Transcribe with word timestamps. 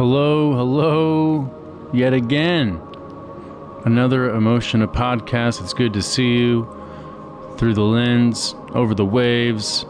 Hello, 0.00 0.54
hello, 0.54 1.90
yet 1.92 2.14
again. 2.14 2.80
Another 3.84 4.30
Emotiona 4.30 4.90
podcast. 4.90 5.62
It's 5.62 5.74
good 5.74 5.92
to 5.92 6.00
see 6.00 6.38
you 6.38 6.64
through 7.58 7.74
the 7.74 7.82
lens, 7.82 8.54
over 8.72 8.94
the 8.94 9.04
waves. 9.04 9.84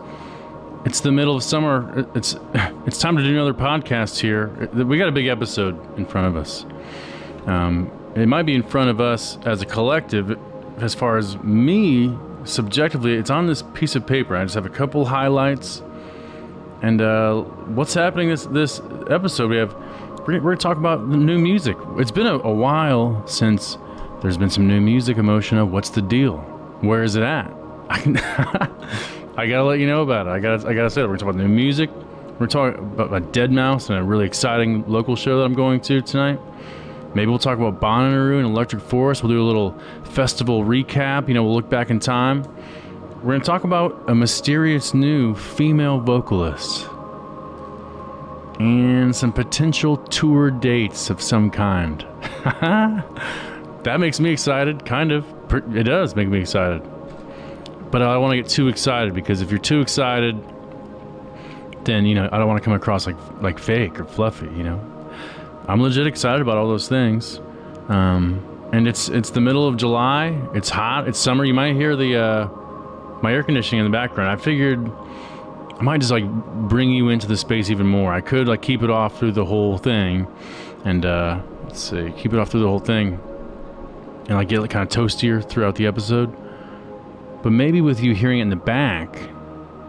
It's 0.84 0.98
the 0.98 1.12
middle 1.12 1.36
of 1.36 1.44
summer. 1.44 2.08
It's 2.16 2.34
it's 2.86 2.98
time 2.98 3.18
to 3.18 3.22
do 3.22 3.30
another 3.30 3.54
podcast 3.54 4.18
here. 4.18 4.48
We 4.72 4.98
got 4.98 5.08
a 5.08 5.12
big 5.12 5.28
episode 5.28 5.78
in 5.96 6.06
front 6.06 6.26
of 6.26 6.36
us. 6.36 6.66
Um, 7.46 7.88
it 8.16 8.26
might 8.26 8.46
be 8.46 8.56
in 8.56 8.64
front 8.64 8.90
of 8.90 9.00
us 9.00 9.38
as 9.44 9.62
a 9.62 9.64
collective. 9.64 10.36
As 10.78 10.92
far 10.92 11.18
as 11.18 11.38
me, 11.44 12.18
subjectively, 12.42 13.14
it's 13.14 13.30
on 13.30 13.46
this 13.46 13.62
piece 13.74 13.94
of 13.94 14.08
paper. 14.08 14.34
I 14.34 14.42
just 14.42 14.56
have 14.56 14.66
a 14.66 14.70
couple 14.70 15.04
highlights. 15.04 15.84
And 16.82 17.00
uh, 17.00 17.42
what's 17.42 17.94
happening 17.94 18.30
this 18.30 18.46
this 18.46 18.80
episode? 19.08 19.50
We 19.50 19.58
have 19.58 19.76
we're, 20.26 20.40
going 20.40 20.56
to 20.56 20.62
talk 20.62 20.76
about 20.76 21.06
new 21.06 21.38
music. 21.38 21.76
It's 21.96 22.10
been 22.10 22.26
a, 22.26 22.38
a 22.38 22.52
while 22.52 23.26
since 23.26 23.78
there's 24.20 24.36
been 24.36 24.50
some 24.50 24.66
new 24.66 24.80
music. 24.80 25.16
Emotiona 25.16 25.68
what's 25.68 25.90
the 25.90 26.02
deal? 26.02 26.38
Where 26.80 27.02
is 27.02 27.16
it 27.16 27.22
at? 27.22 27.50
I, 27.88 28.70
I 29.36 29.46
gotta 29.46 29.64
let 29.64 29.78
you 29.78 29.86
know 29.86 30.02
about 30.02 30.26
it. 30.26 30.30
I 30.30 30.38
gotta 30.38 30.68
I 30.68 30.74
gotta 30.74 30.90
say 30.90 31.02
it. 31.02 31.04
We're 31.04 31.16
gonna 31.16 31.18
talk 31.18 31.28
about 31.30 31.42
new 31.42 31.48
music. 31.48 31.90
We're 32.38 32.46
talking 32.46 32.78
about, 32.78 33.08
about 33.08 33.32
Deadmau5 33.32 33.90
and 33.90 33.98
a 33.98 34.02
really 34.02 34.26
exciting 34.26 34.86
local 34.86 35.16
show 35.16 35.38
that 35.38 35.44
I'm 35.44 35.54
going 35.54 35.80
to 35.82 36.00
tonight. 36.00 36.38
Maybe 37.14 37.26
we'll 37.26 37.38
talk 37.38 37.58
about 37.58 37.80
Bonnaroo 37.80 38.36
and 38.36 38.46
Electric 38.46 38.82
Forest. 38.82 39.22
We'll 39.22 39.32
do 39.32 39.42
a 39.42 39.44
little 39.44 39.78
festival 40.04 40.64
recap. 40.64 41.28
You 41.28 41.34
know, 41.34 41.42
we'll 41.42 41.54
look 41.54 41.68
back 41.68 41.90
in 41.90 41.98
time. 41.98 42.44
We're 43.16 43.32
going 43.32 43.40
to 43.40 43.46
talk 43.46 43.64
about 43.64 44.08
a 44.08 44.14
mysterious 44.14 44.94
new 44.94 45.34
female 45.34 45.98
vocalist 45.98 46.86
and 48.60 49.16
some 49.16 49.32
potential 49.32 49.96
tour 49.96 50.50
dates 50.50 51.08
of 51.08 51.22
some 51.22 51.50
kind. 51.50 52.04
that 52.44 53.96
makes 53.98 54.20
me 54.20 54.30
excited, 54.30 54.84
kind 54.84 55.12
of. 55.12 55.24
It 55.74 55.84
does 55.84 56.14
make 56.14 56.28
me 56.28 56.40
excited. 56.40 56.82
But 57.90 58.02
I 58.02 58.12
don't 58.12 58.22
want 58.22 58.32
to 58.32 58.36
get 58.36 58.48
too 58.48 58.68
excited 58.68 59.14
because 59.14 59.40
if 59.40 59.50
you're 59.50 59.58
too 59.58 59.80
excited, 59.80 60.38
then 61.84 62.04
you 62.04 62.14
know 62.14 62.28
I 62.30 62.36
don't 62.36 62.46
want 62.46 62.60
to 62.60 62.64
come 62.64 62.74
across 62.74 63.06
like 63.06 63.16
like 63.40 63.58
fake 63.58 63.98
or 63.98 64.04
fluffy. 64.04 64.46
You 64.46 64.62
know, 64.62 65.12
I'm 65.66 65.80
legit 65.80 66.06
excited 66.06 66.42
about 66.42 66.58
all 66.58 66.68
those 66.68 66.86
things. 66.86 67.40
Um, 67.88 68.46
and 68.74 68.86
it's 68.86 69.08
it's 69.08 69.30
the 69.30 69.40
middle 69.40 69.66
of 69.66 69.78
July. 69.78 70.38
It's 70.54 70.68
hot. 70.68 71.08
It's 71.08 71.18
summer. 71.18 71.46
You 71.46 71.54
might 71.54 71.74
hear 71.76 71.96
the 71.96 72.16
uh, 72.16 72.48
my 73.22 73.32
air 73.32 73.42
conditioning 73.42 73.86
in 73.86 73.90
the 73.90 73.96
background. 73.96 74.30
I 74.30 74.36
figured 74.36 74.86
I 75.80 75.82
might 75.82 75.98
just 75.98 76.12
like 76.12 76.30
bring 76.68 76.90
you 76.90 77.08
into 77.08 77.26
the 77.26 77.38
space 77.38 77.70
even 77.70 77.86
more. 77.86 78.12
I 78.12 78.20
could 78.20 78.46
like 78.46 78.60
keep 78.60 78.82
it 78.82 78.90
off 78.90 79.18
through 79.18 79.32
the 79.32 79.46
whole 79.46 79.78
thing, 79.78 80.26
and 80.84 81.06
uh, 81.06 81.40
let's 81.64 81.80
see, 81.80 82.12
keep 82.18 82.34
it 82.34 82.38
off 82.38 82.50
through 82.50 82.60
the 82.60 82.68
whole 82.68 82.80
thing, 82.80 83.18
and 84.28 84.36
like 84.36 84.48
get 84.48 84.60
like 84.60 84.68
kind 84.68 84.82
of 84.82 84.94
toastier 84.94 85.42
throughout 85.42 85.76
the 85.76 85.86
episode. 85.86 86.36
But 87.42 87.52
maybe 87.52 87.80
with 87.80 88.02
you 88.02 88.14
hearing 88.14 88.40
it 88.40 88.42
in 88.42 88.50
the 88.50 88.56
back, 88.56 89.18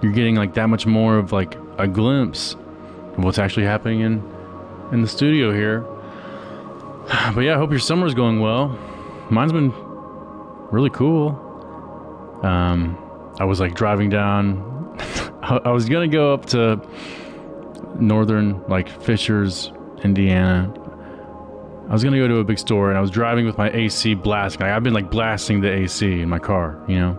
you're 0.01 0.13
getting 0.13 0.35
like 0.35 0.53
that 0.53 0.67
much 0.67 0.85
more 0.85 1.17
of 1.17 1.33
like 1.33 1.57
a 1.77 1.89
glimpse 1.89 2.53
of 3.17 3.25
what's 3.25 3.37
actually 3.37 3.65
happening 3.65 3.99
in 3.99 4.23
in 4.93 5.01
the 5.01 5.09
studio 5.09 5.51
here. 5.51 5.85
But 7.35 7.41
yeah, 7.41 7.55
I 7.55 7.57
hope 7.57 7.69
your 7.69 7.79
summer's 7.79 8.13
going 8.13 8.39
well. 8.39 8.69
Mine's 9.29 9.51
been 9.51 9.73
really 10.71 10.89
cool. 10.89 11.31
Um, 12.43 12.97
I 13.39 13.43
was 13.43 13.59
like 13.59 13.75
driving 13.75 14.09
down 14.09 14.70
I 15.51 15.71
was 15.71 15.89
gonna 15.89 16.07
go 16.07 16.33
up 16.33 16.45
to 16.47 16.79
northern, 17.99 18.63
like 18.67 18.87
Fishers, 19.03 19.71
Indiana. 20.03 20.71
I 21.89 21.93
was 21.93 22.03
gonna 22.03 22.17
go 22.17 22.27
to 22.27 22.37
a 22.37 22.43
big 22.43 22.57
store, 22.57 22.89
and 22.89 22.97
I 22.97 23.01
was 23.01 23.11
driving 23.11 23.45
with 23.45 23.57
my 23.57 23.69
AC 23.69 24.13
blasting. 24.13 24.63
I've 24.63 24.83
been 24.83 24.93
like 24.93 25.11
blasting 25.11 25.59
the 25.59 25.69
AC 25.69 26.21
in 26.21 26.29
my 26.29 26.39
car, 26.39 26.81
you 26.87 26.99
know. 26.99 27.17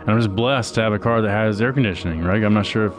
And 0.00 0.10
I'm 0.10 0.18
just 0.18 0.34
blessed 0.34 0.74
to 0.76 0.82
have 0.82 0.92
a 0.92 0.98
car 0.98 1.20
that 1.22 1.30
has 1.30 1.60
air 1.60 1.72
conditioning, 1.72 2.22
right? 2.22 2.42
I'm 2.42 2.54
not 2.54 2.66
sure 2.66 2.86
if, 2.86 2.94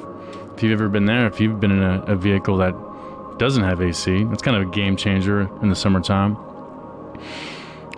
if 0.56 0.64
you've 0.64 0.72
ever 0.72 0.88
been 0.88 1.06
there, 1.06 1.28
if 1.28 1.42
you've 1.42 1.60
been 1.60 1.72
in 1.72 1.84
a, 1.84 2.04
a 2.04 2.16
vehicle 2.16 2.56
that 2.58 2.74
doesn't 3.40 3.64
have 3.64 3.82
AC. 3.82 4.24
That's 4.26 4.42
kind 4.42 4.56
of 4.56 4.70
a 4.70 4.72
game 4.72 4.96
changer 4.96 5.50
in 5.62 5.70
the 5.70 5.76
summertime. 5.76 6.38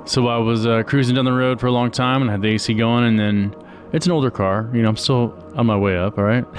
So 0.06 0.28
I 0.28 0.38
was 0.38 0.66
uh, 0.66 0.84
cruising 0.84 1.16
down 1.16 1.26
the 1.26 1.34
road 1.34 1.60
for 1.60 1.68
a 1.68 1.72
long 1.72 1.92
time 1.92 2.22
and 2.22 2.32
had 2.32 2.42
the 2.42 2.48
AC 2.48 2.74
going, 2.74 3.06
and 3.06 3.20
then 3.20 3.63
it's 3.94 4.08
an 4.08 4.12
older 4.12 4.32
car. 4.32 4.70
You 4.74 4.82
know, 4.82 4.90
I'm 4.90 4.98
still 4.98 5.34
on 5.56 5.68
my 5.68 5.78
way 5.78 5.96
up, 5.98 6.18
all 6.18 6.24
right? 6.24 6.46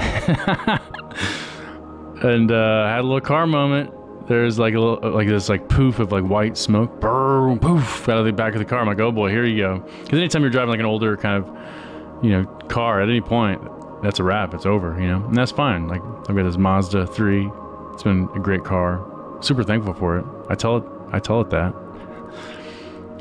and 2.23 2.51
uh, 2.51 2.85
I 2.87 2.91
had 2.91 3.01
a 3.01 3.03
little 3.03 3.21
car 3.21 3.47
moment. 3.47 3.93
There's 4.29 4.59
like 4.59 4.75
a 4.75 4.81
little, 4.81 5.11
like 5.11 5.29
this 5.29 5.49
like 5.51 5.69
poof 5.69 5.99
of 5.99 6.13
like 6.13 6.25
white 6.25 6.57
smoke, 6.57 7.01
boom, 7.01 7.59
poof, 7.59 8.09
out 8.09 8.19
of 8.19 8.25
the 8.25 8.33
back 8.33 8.55
of 8.55 8.61
the 8.61 8.65
car. 8.65 8.79
I'm 8.79 8.87
like, 8.87 9.01
oh 9.01 9.13
boy, 9.13 9.29
here 9.29 9.45
you 9.45 9.63
go. 9.63 9.81
Because 10.03 10.19
anytime 10.19 10.43
you're 10.43 10.51
driving 10.51 10.71
like 10.71 10.81
an 10.81 10.87
older 10.87 11.17
kind 11.17 11.45
of, 11.45 12.25
you 12.25 12.31
know, 12.31 12.45
car 12.69 13.03
at 13.03 13.09
any 13.09 13.21
point, 13.21 13.61
that's 14.03 14.21
a 14.21 14.25
wrap. 14.25 14.55
It's 14.55 14.65
over, 14.65 14.99
you 14.99 15.09
know, 15.09 15.27
and 15.27 15.37
that's 15.37 15.53
fine. 15.53 15.89
Like 15.89 16.01
I've 16.29 16.37
got 16.37 16.45
this 16.45 16.57
Mazda 16.57 17.09
3. 17.09 17.51
It's 17.93 18.03
been 18.03 18.29
a 18.35 18.41
great 18.41 18.65
car. 18.65 19.05
Super 19.41 19.63
thankful 19.63 19.93
for 19.93 20.19
it. 20.19 20.25
I 20.49 20.55
tell 20.55 20.79
it, 20.79 20.85
I 21.13 21.19
tell 21.19 21.41
it 21.43 21.51
that. 21.51 21.75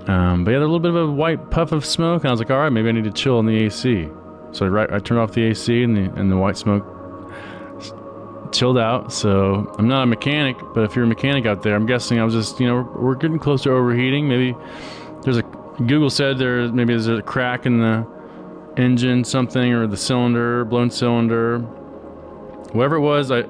Um, 0.07 0.43
but 0.43 0.51
yeah, 0.51 0.57
a 0.57 0.59
little 0.59 0.79
bit 0.79 0.89
of 0.89 0.95
a 0.95 1.11
white 1.11 1.49
puff 1.49 1.71
of 1.71 1.85
smoke, 1.85 2.23
and 2.23 2.29
I 2.29 2.31
was 2.31 2.39
like, 2.39 2.51
all 2.51 2.57
right, 2.57 2.69
maybe 2.69 2.89
I 2.89 2.91
need 2.91 3.05
to 3.05 3.11
chill 3.11 3.39
in 3.39 3.45
the 3.45 3.57
AC. 3.57 4.09
So 4.51 4.65
I, 4.65 4.69
right, 4.69 4.91
I 4.91 4.99
turned 4.99 5.19
off 5.19 5.31
the 5.31 5.43
AC, 5.43 5.83
and 5.83 5.95
the 5.95 6.13
and 6.19 6.31
the 6.31 6.37
white 6.37 6.57
smoke 6.57 6.85
chilled 8.53 8.77
out. 8.77 9.11
So 9.11 9.73
I'm 9.77 9.87
not 9.87 10.03
a 10.03 10.05
mechanic, 10.05 10.57
but 10.73 10.83
if 10.83 10.95
you're 10.95 11.05
a 11.05 11.07
mechanic 11.07 11.45
out 11.45 11.63
there, 11.63 11.75
I'm 11.75 11.85
guessing 11.85 12.19
I 12.19 12.23
was 12.23 12.33
just, 12.33 12.59
you 12.59 12.67
know, 12.67 12.75
we're, 12.75 13.01
we're 13.01 13.15
getting 13.15 13.39
close 13.39 13.63
to 13.63 13.71
overheating. 13.71 14.27
Maybe 14.27 14.55
there's 15.23 15.37
a 15.37 15.43
Google 15.77 16.09
said 16.09 16.37
there 16.37 16.67
maybe 16.67 16.93
there's 16.93 17.07
a 17.07 17.21
crack 17.21 17.65
in 17.65 17.79
the 17.79 18.05
engine, 18.77 19.23
something, 19.23 19.73
or 19.73 19.87
the 19.87 19.97
cylinder, 19.97 20.65
blown 20.65 20.91
cylinder, 20.91 21.59
whatever 22.73 22.95
it 22.95 23.01
was. 23.01 23.31
I 23.31 23.45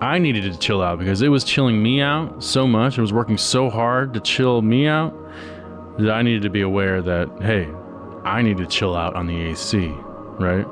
I 0.00 0.18
needed 0.18 0.52
to 0.52 0.58
chill 0.58 0.82
out 0.82 0.98
because 0.98 1.22
it 1.22 1.28
was 1.28 1.44
chilling 1.44 1.82
me 1.82 2.00
out 2.00 2.42
so 2.42 2.66
much. 2.66 2.98
It 2.98 3.00
was 3.00 3.12
working 3.12 3.38
so 3.38 3.70
hard 3.70 4.14
to 4.14 4.20
chill 4.20 4.62
me 4.62 4.86
out 4.88 5.14
that 5.98 6.10
I 6.10 6.22
needed 6.22 6.42
to 6.42 6.50
be 6.50 6.62
aware 6.62 7.00
that, 7.02 7.28
hey, 7.40 7.68
I 8.24 8.42
need 8.42 8.56
to 8.58 8.66
chill 8.66 8.96
out 8.96 9.14
on 9.14 9.26
the 9.26 9.36
AC, 9.36 9.88
right? 10.38 10.66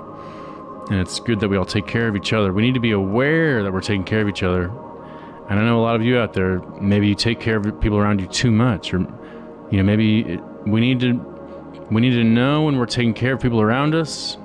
And 0.91 1.01
it's 1.01 1.21
good 1.21 1.41
that 1.41 1.49
we 1.49 1.57
all 1.57 1.65
take 1.65 1.87
care 1.87 2.09
of 2.09 2.17
each 2.17 2.33
other. 2.33 2.53
We 2.53 2.63
need 2.63 2.75
to 2.75 2.81
be 2.81 2.91
aware 2.91 3.63
that 3.63 3.73
we're 3.73 3.81
taking 3.81 4.05
care 4.05 4.21
of 4.21 4.29
each 4.29 4.43
other. 4.43 4.65
And 5.49 5.61
I 5.61 5.65
know 5.65 5.79
a 5.79 5.83
lot 5.83 5.97
of 5.97 6.03
you 6.03 6.19
out 6.19 6.33
there, 6.33 6.61
maybe 6.81 7.09
you 7.09 7.15
take 7.15 7.41
care 7.41 7.57
of 7.57 7.81
people 7.81 7.99
around 7.99 8.21
you 8.21 8.27
too 8.27 8.51
much, 8.51 8.93
or 8.93 8.99
you 9.71 9.79
know, 9.79 9.83
maybe 9.83 10.39
we 10.67 10.81
need 10.81 11.01
to 11.01 11.13
we 11.91 12.01
need 12.01 12.15
to 12.15 12.25
know 12.25 12.63
when 12.63 12.79
we're 12.79 12.87
taking 12.87 13.13
care 13.13 13.35
of 13.35 13.41
people 13.41 13.61
around 13.61 13.95
us. 13.95 14.37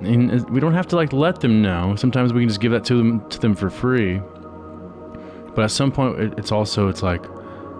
And 0.00 0.48
we 0.50 0.60
don't 0.60 0.74
have 0.74 0.88
to 0.88 0.96
like 0.96 1.12
let 1.12 1.40
them 1.40 1.62
know. 1.62 1.94
Sometimes 1.94 2.32
we 2.32 2.40
can 2.40 2.48
just 2.48 2.60
give 2.60 2.72
that 2.72 2.84
to 2.86 2.96
them 2.96 3.28
to 3.30 3.38
them 3.38 3.54
for 3.54 3.70
free. 3.70 4.20
But 5.54 5.64
at 5.64 5.70
some 5.70 5.92
point, 5.92 6.38
it's 6.38 6.52
also 6.52 6.88
it's 6.88 7.02
like 7.02 7.24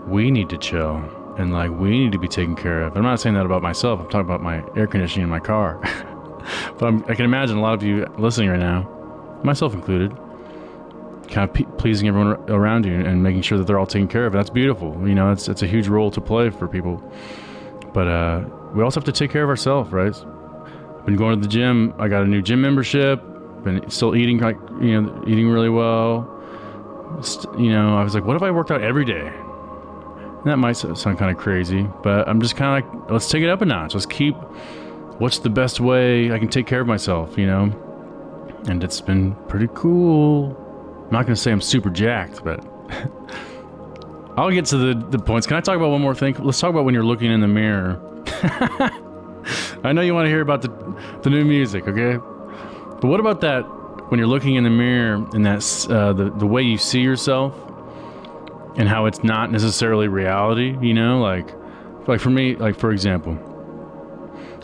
we 0.06 0.31
need 0.31 0.49
to 0.50 0.59
chill 0.59 1.03
and 1.39 1.53
like 1.53 1.71
we 1.71 1.91
need 1.91 2.13
to 2.13 2.19
be 2.19 2.29
taken 2.29 2.57
care 2.57 2.83
of. 2.83 2.97
I'm 2.97 3.03
not 3.03 3.21
saying 3.21 3.35
that 3.35 3.47
about 3.47 3.63
myself. 3.63 4.01
I'm 4.01 4.07
talking 4.07 4.21
about 4.21 4.43
my 4.43 4.63
air 4.77 4.87
conditioning 4.87 5.25
in 5.25 5.31
my 5.31 5.41
car. 5.41 5.79
but 6.79 6.87
I'm, 6.87 7.05
i 7.09 7.15
can 7.15 7.25
imagine 7.25 7.59
a 7.59 7.61
lot 7.61 7.75
of 7.75 7.83
you 7.83 8.07
listening 8.19 8.51
right 8.51 8.59
now, 8.59 8.89
myself 9.43 9.75
included, 9.75 10.17
kind 11.29 11.49
of 11.49 11.55
pe- 11.55 11.65
pleasing 11.79 12.09
everyone 12.09 12.33
around 12.51 12.85
you 12.85 12.95
and 12.95 13.23
making 13.23 13.43
sure 13.43 13.59
that 13.59 13.67
they're 13.67 13.79
all 13.79 13.87
taken 13.87 14.09
care 14.09 14.27
of. 14.27 14.35
And 14.35 14.41
That's 14.41 14.51
beautiful. 14.51 14.97
You 15.07 15.15
know, 15.15 15.33
it's 15.33 15.49
it's 15.49 15.63
a 15.63 15.67
huge 15.67 15.89
role 15.89 16.11
to 16.11 16.21
play 16.21 16.51
for 16.51 16.69
people. 16.69 17.03
But 17.93 18.09
uh, 18.09 18.45
we 18.75 18.83
also 18.83 19.01
have 19.01 19.07
to 19.07 19.12
take 19.12 19.31
care 19.31 19.43
of 19.43 19.49
ourselves, 19.49 19.91
right? 19.91 20.15
Been 21.06 21.17
going 21.17 21.41
to 21.41 21.47
the 21.47 21.53
gym. 21.53 21.94
I 21.99 22.09
got 22.09 22.23
a 22.23 22.26
new 22.26 22.43
gym 22.43 22.61
membership. 22.61 23.23
Been 23.65 23.88
still 23.91 24.17
eating 24.17 24.38
like 24.38 24.56
you 24.81 25.00
know 25.00 25.25
eating 25.26 25.49
really 25.49 25.69
well. 25.69 26.37
You 27.59 27.73
know, 27.73 27.97
I 27.97 28.05
was 28.05 28.15
like, 28.15 28.25
what 28.25 28.37
if 28.37 28.43
I 28.43 28.50
worked 28.50 28.71
out 28.71 28.83
every 28.83 29.05
day? 29.05 29.33
That 30.44 30.56
might 30.56 30.72
sound 30.72 31.19
kind 31.19 31.31
of 31.31 31.37
crazy, 31.37 31.87
but 32.02 32.26
I'm 32.28 32.40
just 32.40 32.56
kind 32.56 32.82
of 32.82 32.94
like, 32.94 33.10
let's 33.10 33.28
take 33.28 33.42
it 33.42 33.50
up 33.50 33.60
a 33.60 33.66
notch. 33.66 33.94
Let's 33.94 34.06
keep. 34.06 34.34
What's 35.19 35.38
the 35.38 35.50
best 35.50 35.81
way 35.81 36.32
I 36.32 36.38
can 36.38 36.48
take 36.48 36.66
care 36.66 36.81
of 36.81 36.87
myself? 36.87 37.37
You 37.37 37.46
know, 37.46 38.60
and 38.66 38.82
it's 38.82 39.00
been 39.02 39.34
pretty 39.48 39.69
cool. 39.75 40.56
I'm 41.04 41.12
not 41.12 41.26
gonna 41.26 41.37
say 41.37 41.52
I'm 41.52 41.60
super 41.60 41.90
jacked, 41.90 42.42
but 42.42 42.64
I'll 44.38 44.50
get 44.50 44.64
to 44.66 44.78
the 44.78 45.06
the 45.10 45.19
points. 45.19 45.46
Can 45.46 45.58
I 45.58 45.60
talk 45.60 45.76
about 45.76 45.90
one 45.90 46.00
more 46.00 46.14
thing? 46.14 46.34
Let's 46.38 46.58
talk 46.58 46.70
about 46.70 46.87
when 46.87 46.94
you're 46.94 47.04
looking 47.04 47.31
in 47.31 47.40
the 47.40 47.48
mirror. 47.48 48.00
I 49.84 49.92
know 49.92 50.00
you 50.00 50.14
want 50.14 50.25
to 50.25 50.31
hear 50.31 50.40
about 50.40 50.62
the 50.62 50.69
the 51.22 51.28
new 51.28 51.44
music, 51.44 51.87
okay? 51.87 52.16
But 52.16 53.08
what 53.08 53.20
about 53.20 53.42
that 53.42 53.62
when 54.10 54.19
you're 54.19 54.28
looking 54.28 54.54
in 54.54 54.64
the 54.64 54.70
mirror 54.70 55.26
and 55.34 55.44
that's 55.44 55.88
uh, 55.90 56.14
the 56.14 56.31
the 56.31 56.46
way 56.46 56.62
you 56.62 56.78
see 56.78 57.00
yourself? 57.00 57.54
And 58.81 58.88
how 58.88 59.05
it's 59.05 59.23
not 59.23 59.53
necessarily 59.53 60.09
reality, 60.09 60.75
you 60.81 60.94
know, 60.94 61.21
like 61.21 61.55
like 62.09 62.19
for 62.19 62.31
me, 62.31 62.56
like 62.56 62.79
for 62.79 62.91
example, 62.91 63.35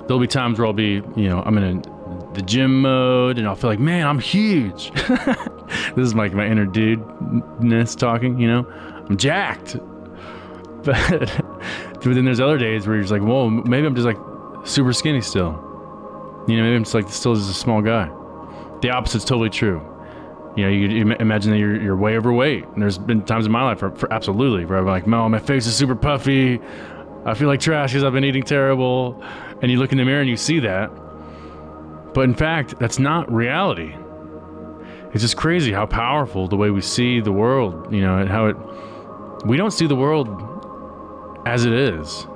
there'll 0.06 0.18
be 0.18 0.26
times 0.26 0.58
where 0.58 0.66
I'll 0.66 0.72
be, 0.72 1.02
you 1.14 1.28
know, 1.28 1.42
I'm 1.44 1.58
in 1.58 1.64
a 1.78 1.96
the 2.32 2.42
gym 2.42 2.82
mode, 2.82 3.38
and 3.38 3.46
I'll 3.46 3.56
feel 3.56 3.70
like, 3.70 3.78
man, 3.78 4.06
I'm 4.06 4.18
huge. 4.18 4.90
this 4.94 5.96
is 5.96 6.14
like 6.14 6.32
my 6.32 6.46
inner 6.46 6.64
dude-ness 6.64 7.94
talking, 7.94 8.38
you 8.38 8.46
know? 8.46 8.66
I'm 9.08 9.16
jacked. 9.16 9.76
But, 10.86 11.42
but 11.94 12.14
then 12.14 12.24
there's 12.24 12.38
other 12.38 12.58
days 12.58 12.86
where 12.86 12.94
you're 12.94 13.02
just 13.02 13.10
like, 13.10 13.22
whoa, 13.22 13.50
maybe 13.50 13.88
I'm 13.88 13.96
just 13.96 14.06
like 14.06 14.18
super 14.64 14.92
skinny 14.92 15.20
still. 15.20 15.50
You 16.46 16.56
know, 16.56 16.62
maybe 16.62 16.76
I'm 16.76 16.84
just 16.84 16.94
like 16.94 17.08
still 17.08 17.34
just 17.34 17.50
a 17.50 17.54
small 17.54 17.82
guy. 17.82 18.08
The 18.82 18.90
opposite's 18.90 19.24
totally 19.24 19.50
true. 19.50 19.80
You 20.56 20.64
know, 20.64 20.70
you, 20.70 20.88
you 20.88 21.12
imagine 21.20 21.52
that 21.52 21.58
you're, 21.58 21.80
you're 21.80 21.96
way 21.96 22.16
overweight. 22.16 22.66
And 22.68 22.80
there's 22.82 22.96
been 22.98 23.22
times 23.22 23.46
in 23.46 23.52
my 23.52 23.62
life, 23.62 23.78
for, 23.78 23.90
for 23.94 24.10
absolutely, 24.12 24.64
where 24.64 24.78
I'm 24.78 24.86
like, 24.86 25.06
no, 25.06 25.28
my 25.28 25.38
face 25.38 25.66
is 25.66 25.76
super 25.76 25.94
puffy. 25.94 26.60
I 27.26 27.34
feel 27.34 27.48
like 27.48 27.60
trash 27.60 27.92
because 27.92 28.04
I've 28.04 28.12
been 28.12 28.24
eating 28.24 28.42
terrible. 28.42 29.22
And 29.60 29.70
you 29.70 29.78
look 29.78 29.92
in 29.92 29.98
the 29.98 30.04
mirror 30.04 30.20
and 30.20 30.30
you 30.30 30.36
see 30.36 30.60
that. 30.60 30.88
But 32.14 32.22
in 32.22 32.34
fact, 32.34 32.78
that's 32.78 32.98
not 32.98 33.30
reality. 33.30 33.94
It's 35.12 35.22
just 35.22 35.36
crazy 35.36 35.72
how 35.72 35.86
powerful 35.86 36.48
the 36.48 36.56
way 36.56 36.70
we 36.70 36.80
see 36.80 37.20
the 37.20 37.32
world, 37.32 37.92
you 37.92 38.00
know, 38.00 38.18
and 38.18 38.28
how 38.28 38.46
it. 38.46 38.56
We 39.46 39.56
don't 39.56 39.70
see 39.70 39.86
the 39.86 39.96
world 39.96 40.28
as 41.46 41.64
it 41.64 41.72
is. 41.72 42.26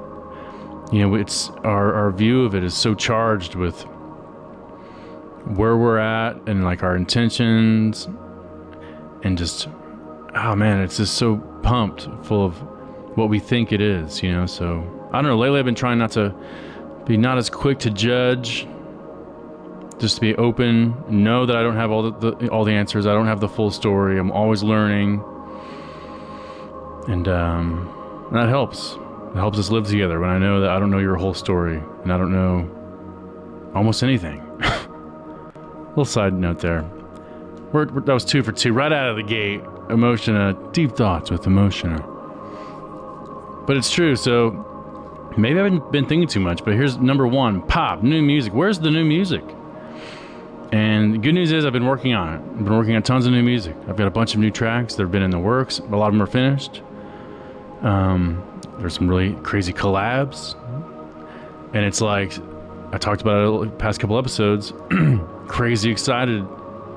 You 0.93 1.00
know, 1.00 1.14
it's 1.14 1.50
our, 1.64 1.94
our 1.94 2.11
view 2.11 2.44
of 2.44 2.55
it 2.55 2.64
is 2.64 2.75
so 2.75 2.94
charged 2.94 3.55
with 3.55 3.87
where 5.46 5.76
we're 5.76 5.98
at 5.98 6.37
and 6.48 6.64
like 6.64 6.82
our 6.82 6.96
intentions 6.96 8.08
and 9.22 9.37
just 9.37 9.69
oh 10.34 10.54
man, 10.54 10.81
it's 10.81 10.96
just 10.96 11.14
so 11.14 11.37
pumped 11.62 12.08
full 12.25 12.44
of 12.44 12.54
what 13.16 13.28
we 13.28 13.38
think 13.38 13.72
it 13.72 13.81
is, 13.81 14.22
you 14.22 14.32
know. 14.32 14.46
So 14.46 14.84
I 15.12 15.20
don't 15.20 15.31
know. 15.31 15.38
Lately, 15.38 15.58
I've 15.58 15.64
been 15.64 15.75
trying 15.75 15.98
not 15.98 16.12
to 16.12 16.34
be 17.06 17.16
not 17.16 17.38
as 17.38 17.50
quick 17.50 17.78
to 17.81 17.90
judge, 17.90 18.66
just 19.98 20.16
to 20.16 20.20
be 20.20 20.34
open, 20.37 20.94
know 21.08 21.46
that 21.46 21.56
I 21.56 21.62
don't 21.62 21.76
have 21.76 21.90
all 21.90 22.10
the, 22.10 22.32
the 22.32 22.48
all 22.48 22.64
the 22.64 22.72
answers. 22.72 23.06
I 23.06 23.12
don't 23.12 23.26
have 23.26 23.40
the 23.40 23.48
full 23.48 23.70
story. 23.70 24.19
I'm 24.19 24.32
always 24.32 24.62
learning, 24.62 25.22
and 27.08 27.28
um, 27.28 28.28
that 28.32 28.48
helps. 28.48 28.96
It 29.31 29.37
helps 29.37 29.58
us 29.58 29.70
live 29.70 29.87
together 29.87 30.19
when 30.19 30.31
I 30.31 30.38
know 30.38 30.60
that 30.60 30.70
I 30.70 30.81
don't 30.81 30.90
know 30.90 30.98
your 30.98 31.14
whole 31.14 31.34
story 31.34 31.81
and 32.02 32.12
I 32.12 32.19
don't 32.19 32.32
know 32.32 32.69
almost 33.76 34.02
anything. 34.02 34.50
Little 35.90 36.04
side 36.04 36.32
note 36.32 36.60
there. 36.60 36.84
We're, 37.72 37.87
we're, 37.87 38.00
that 38.02 38.12
was 38.12 38.25
two 38.25 38.42
for 38.42 38.52
two 38.52 38.72
right 38.72 38.92
out 38.92 39.10
of 39.10 39.16
the 39.16 39.22
gate. 39.22 39.62
Emotiona, 39.88 40.72
deep 40.72 40.92
thoughts 40.96 41.31
with 41.31 41.42
Emotiona. 41.42 42.06
But 43.66 43.76
it's 43.76 43.90
true. 43.90 44.16
So 44.16 45.31
maybe 45.37 45.58
I 45.60 45.64
haven't 45.64 45.92
been 45.92 46.06
thinking 46.06 46.28
too 46.28 46.40
much. 46.40 46.64
But 46.64 46.75
here's 46.75 46.98
number 46.98 47.26
one: 47.26 47.62
pop, 47.62 48.02
new 48.02 48.22
music. 48.22 48.52
Where's 48.52 48.78
the 48.78 48.90
new 48.90 49.04
music? 49.04 49.42
And 50.72 51.14
the 51.14 51.19
good 51.19 51.34
news 51.34 51.50
is 51.50 51.64
I've 51.64 51.72
been 51.72 51.87
working 51.87 52.14
on 52.14 52.34
it. 52.34 52.37
I've 52.37 52.64
been 52.64 52.76
working 52.76 52.94
on 52.94 53.02
tons 53.02 53.26
of 53.26 53.32
new 53.32 53.42
music. 53.42 53.75
I've 53.88 53.96
got 53.96 54.06
a 54.06 54.10
bunch 54.10 54.34
of 54.34 54.40
new 54.40 54.52
tracks 54.52 54.94
that 54.94 55.02
have 55.02 55.10
been 55.10 55.22
in 55.22 55.31
the 55.31 55.38
works. 55.38 55.81
A 55.81 55.82
lot 55.82 56.06
of 56.06 56.12
them 56.12 56.22
are 56.22 56.26
finished. 56.26 56.82
Um, 57.82 58.44
there's 58.78 58.94
some 58.94 59.08
really 59.08 59.32
crazy 59.42 59.72
collabs, 59.72 60.54
and 61.75 61.84
it's 61.84 62.00
like 62.00 62.32
I 62.92 62.98
talked 62.98 63.22
about 63.22 63.62
it 63.62 63.70
the 63.70 63.76
past 63.76 64.00
couple 64.00 64.19
episodes. 64.19 64.72
crazy 65.46 65.90
excited. 65.90 66.46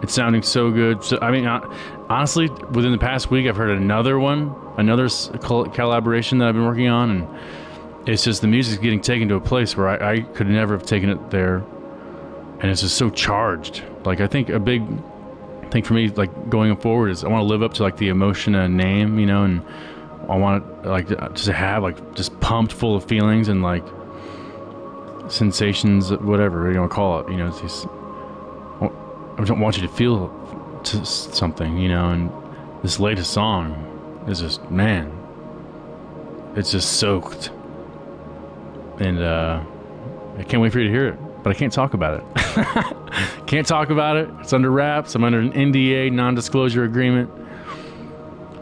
It's 0.01 0.13
sounding 0.13 0.41
so 0.41 0.71
good. 0.71 1.03
So 1.03 1.17
I 1.21 1.31
mean, 1.31 1.45
honestly, 1.47 2.49
within 2.71 2.91
the 2.91 2.97
past 2.97 3.31
week, 3.31 3.47
I've 3.47 3.55
heard 3.55 3.77
another 3.77 4.19
one, 4.19 4.55
another 4.77 5.07
collaboration 5.39 6.39
that 6.39 6.49
I've 6.49 6.55
been 6.55 6.65
working 6.65 6.87
on, 6.87 7.09
and 7.09 8.09
it's 8.09 8.23
just 8.23 8.41
the 8.41 8.47
music's 8.47 8.81
getting 8.81 9.01
taken 9.01 9.27
to 9.29 9.35
a 9.35 9.41
place 9.41 9.77
where 9.77 9.87
I, 9.87 10.13
I 10.13 10.19
could 10.21 10.47
never 10.47 10.73
have 10.77 10.85
taken 10.85 11.09
it 11.09 11.29
there, 11.29 11.63
and 12.59 12.65
it's 12.69 12.81
just 12.81 12.97
so 12.97 13.09
charged. 13.09 13.83
Like 14.03 14.19
I 14.19 14.27
think 14.27 14.49
a 14.49 14.59
big 14.59 14.83
thing 15.71 15.83
for 15.83 15.93
me, 15.93 16.09
like 16.09 16.49
going 16.49 16.75
forward, 16.77 17.09
is 17.09 17.23
I 17.23 17.29
want 17.29 17.41
to 17.41 17.47
live 17.47 17.63
up 17.63 17.73
to 17.75 17.83
like 17.83 17.97
the 17.97 18.09
Emotiona 18.09 18.71
name, 18.71 19.19
you 19.19 19.25
know, 19.25 19.43
and 19.43 19.63
I 20.29 20.37
want 20.37 20.83
to 20.83 20.89
like 20.89 21.07
just 21.33 21.47
have 21.47 21.81
like 21.83 22.15
just 22.15 22.37
pumped 22.39 22.73
full 22.73 22.95
of 22.95 23.05
feelings 23.05 23.47
and 23.47 23.61
like 23.61 23.85
sensations, 25.29 26.11
whatever 26.11 26.71
you 26.71 26.79
want 26.79 26.91
to 26.91 26.95
call 26.95 27.19
it. 27.19 27.31
You 27.31 27.37
know, 27.37 27.51
these. 27.51 27.85
I 28.81 29.45
don't 29.45 29.59
want 29.59 29.77
you 29.77 29.87
to 29.87 29.93
feel 29.93 30.31
something, 30.83 31.77
you 31.77 31.89
know. 31.89 32.09
And 32.09 32.31
this 32.83 32.99
latest 32.99 33.31
song 33.31 34.25
is 34.27 34.39
just 34.39 34.69
man, 34.69 35.11
it's 36.55 36.71
just 36.71 36.93
soaked, 36.99 37.49
and 38.99 39.19
uh, 39.19 39.63
I 40.37 40.43
can't 40.43 40.61
wait 40.61 40.71
for 40.71 40.79
you 40.79 40.87
to 40.87 40.93
hear 40.93 41.07
it. 41.09 41.43
But 41.43 41.49
I 41.49 41.59
can't 41.59 41.73
talk 41.73 41.93
about 41.93 42.19
it. 42.19 43.47
can't 43.47 43.67
talk 43.67 43.89
about 43.89 44.15
it. 44.15 44.29
It's 44.39 44.53
under 44.53 44.71
wraps. 44.71 45.13
I'm 45.13 45.25
under 45.25 45.39
an 45.39 45.51
NDA, 45.51 46.11
non-disclosure 46.13 46.85
agreement. 46.85 47.29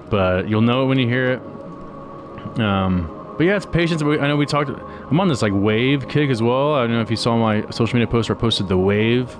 But 0.09 0.49
you'll 0.49 0.61
know 0.61 0.83
it 0.83 0.87
when 0.87 0.97
you 0.97 1.07
hear 1.07 1.33
it. 1.33 2.59
Um, 2.59 3.35
but 3.37 3.45
yeah, 3.45 3.55
it's 3.55 3.67
patience. 3.67 4.01
I 4.01 4.27
know 4.27 4.35
we 4.35 4.47
talked. 4.47 4.71
I'm 5.11 5.19
on 5.19 5.27
this 5.27 5.41
like 5.41 5.51
wave 5.53 6.07
kick 6.07 6.29
as 6.29 6.41
well. 6.41 6.73
I 6.73 6.87
don't 6.87 6.93
know 6.93 7.01
if 7.01 7.11
you 7.11 7.17
saw 7.17 7.37
my 7.37 7.69
social 7.69 7.95
media 7.95 8.07
post 8.07 8.29
where 8.29 8.37
I 8.37 8.39
posted 8.39 8.69
the 8.69 8.77
wave, 8.77 9.35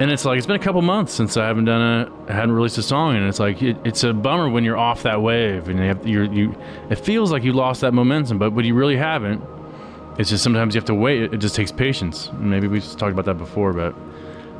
and 0.00 0.10
it's 0.10 0.24
like 0.24 0.38
it's 0.38 0.46
been 0.46 0.56
a 0.56 0.64
couple 0.64 0.80
months 0.80 1.12
since 1.12 1.36
I 1.36 1.46
haven't 1.46 1.66
done 1.66 1.82
a, 1.82 2.30
I 2.30 2.32
hadn't 2.32 2.52
released 2.52 2.78
a 2.78 2.82
song, 2.82 3.14
and 3.14 3.26
it's 3.26 3.38
like 3.38 3.62
it, 3.62 3.76
it's 3.84 4.04
a 4.04 4.14
bummer 4.14 4.48
when 4.48 4.64
you're 4.64 4.78
off 4.78 5.02
that 5.02 5.20
wave 5.20 5.68
and 5.68 5.78
you 5.78 5.84
have 5.84 6.06
you're, 6.06 6.24
you. 6.24 6.56
It 6.88 6.96
feels 6.96 7.30
like 7.30 7.44
you 7.44 7.52
lost 7.52 7.82
that 7.82 7.92
momentum, 7.92 8.38
but 8.38 8.54
but 8.54 8.64
you 8.64 8.74
really 8.74 8.96
haven't. 8.96 9.44
It's 10.18 10.30
just 10.30 10.42
sometimes 10.42 10.74
you 10.74 10.78
have 10.78 10.86
to 10.86 10.94
wait. 10.94 11.34
It 11.34 11.36
just 11.36 11.54
takes 11.54 11.70
patience. 11.70 12.30
Maybe 12.32 12.66
we 12.66 12.80
talked 12.80 13.12
about 13.12 13.26
that 13.26 13.36
before, 13.36 13.74
but 13.74 13.94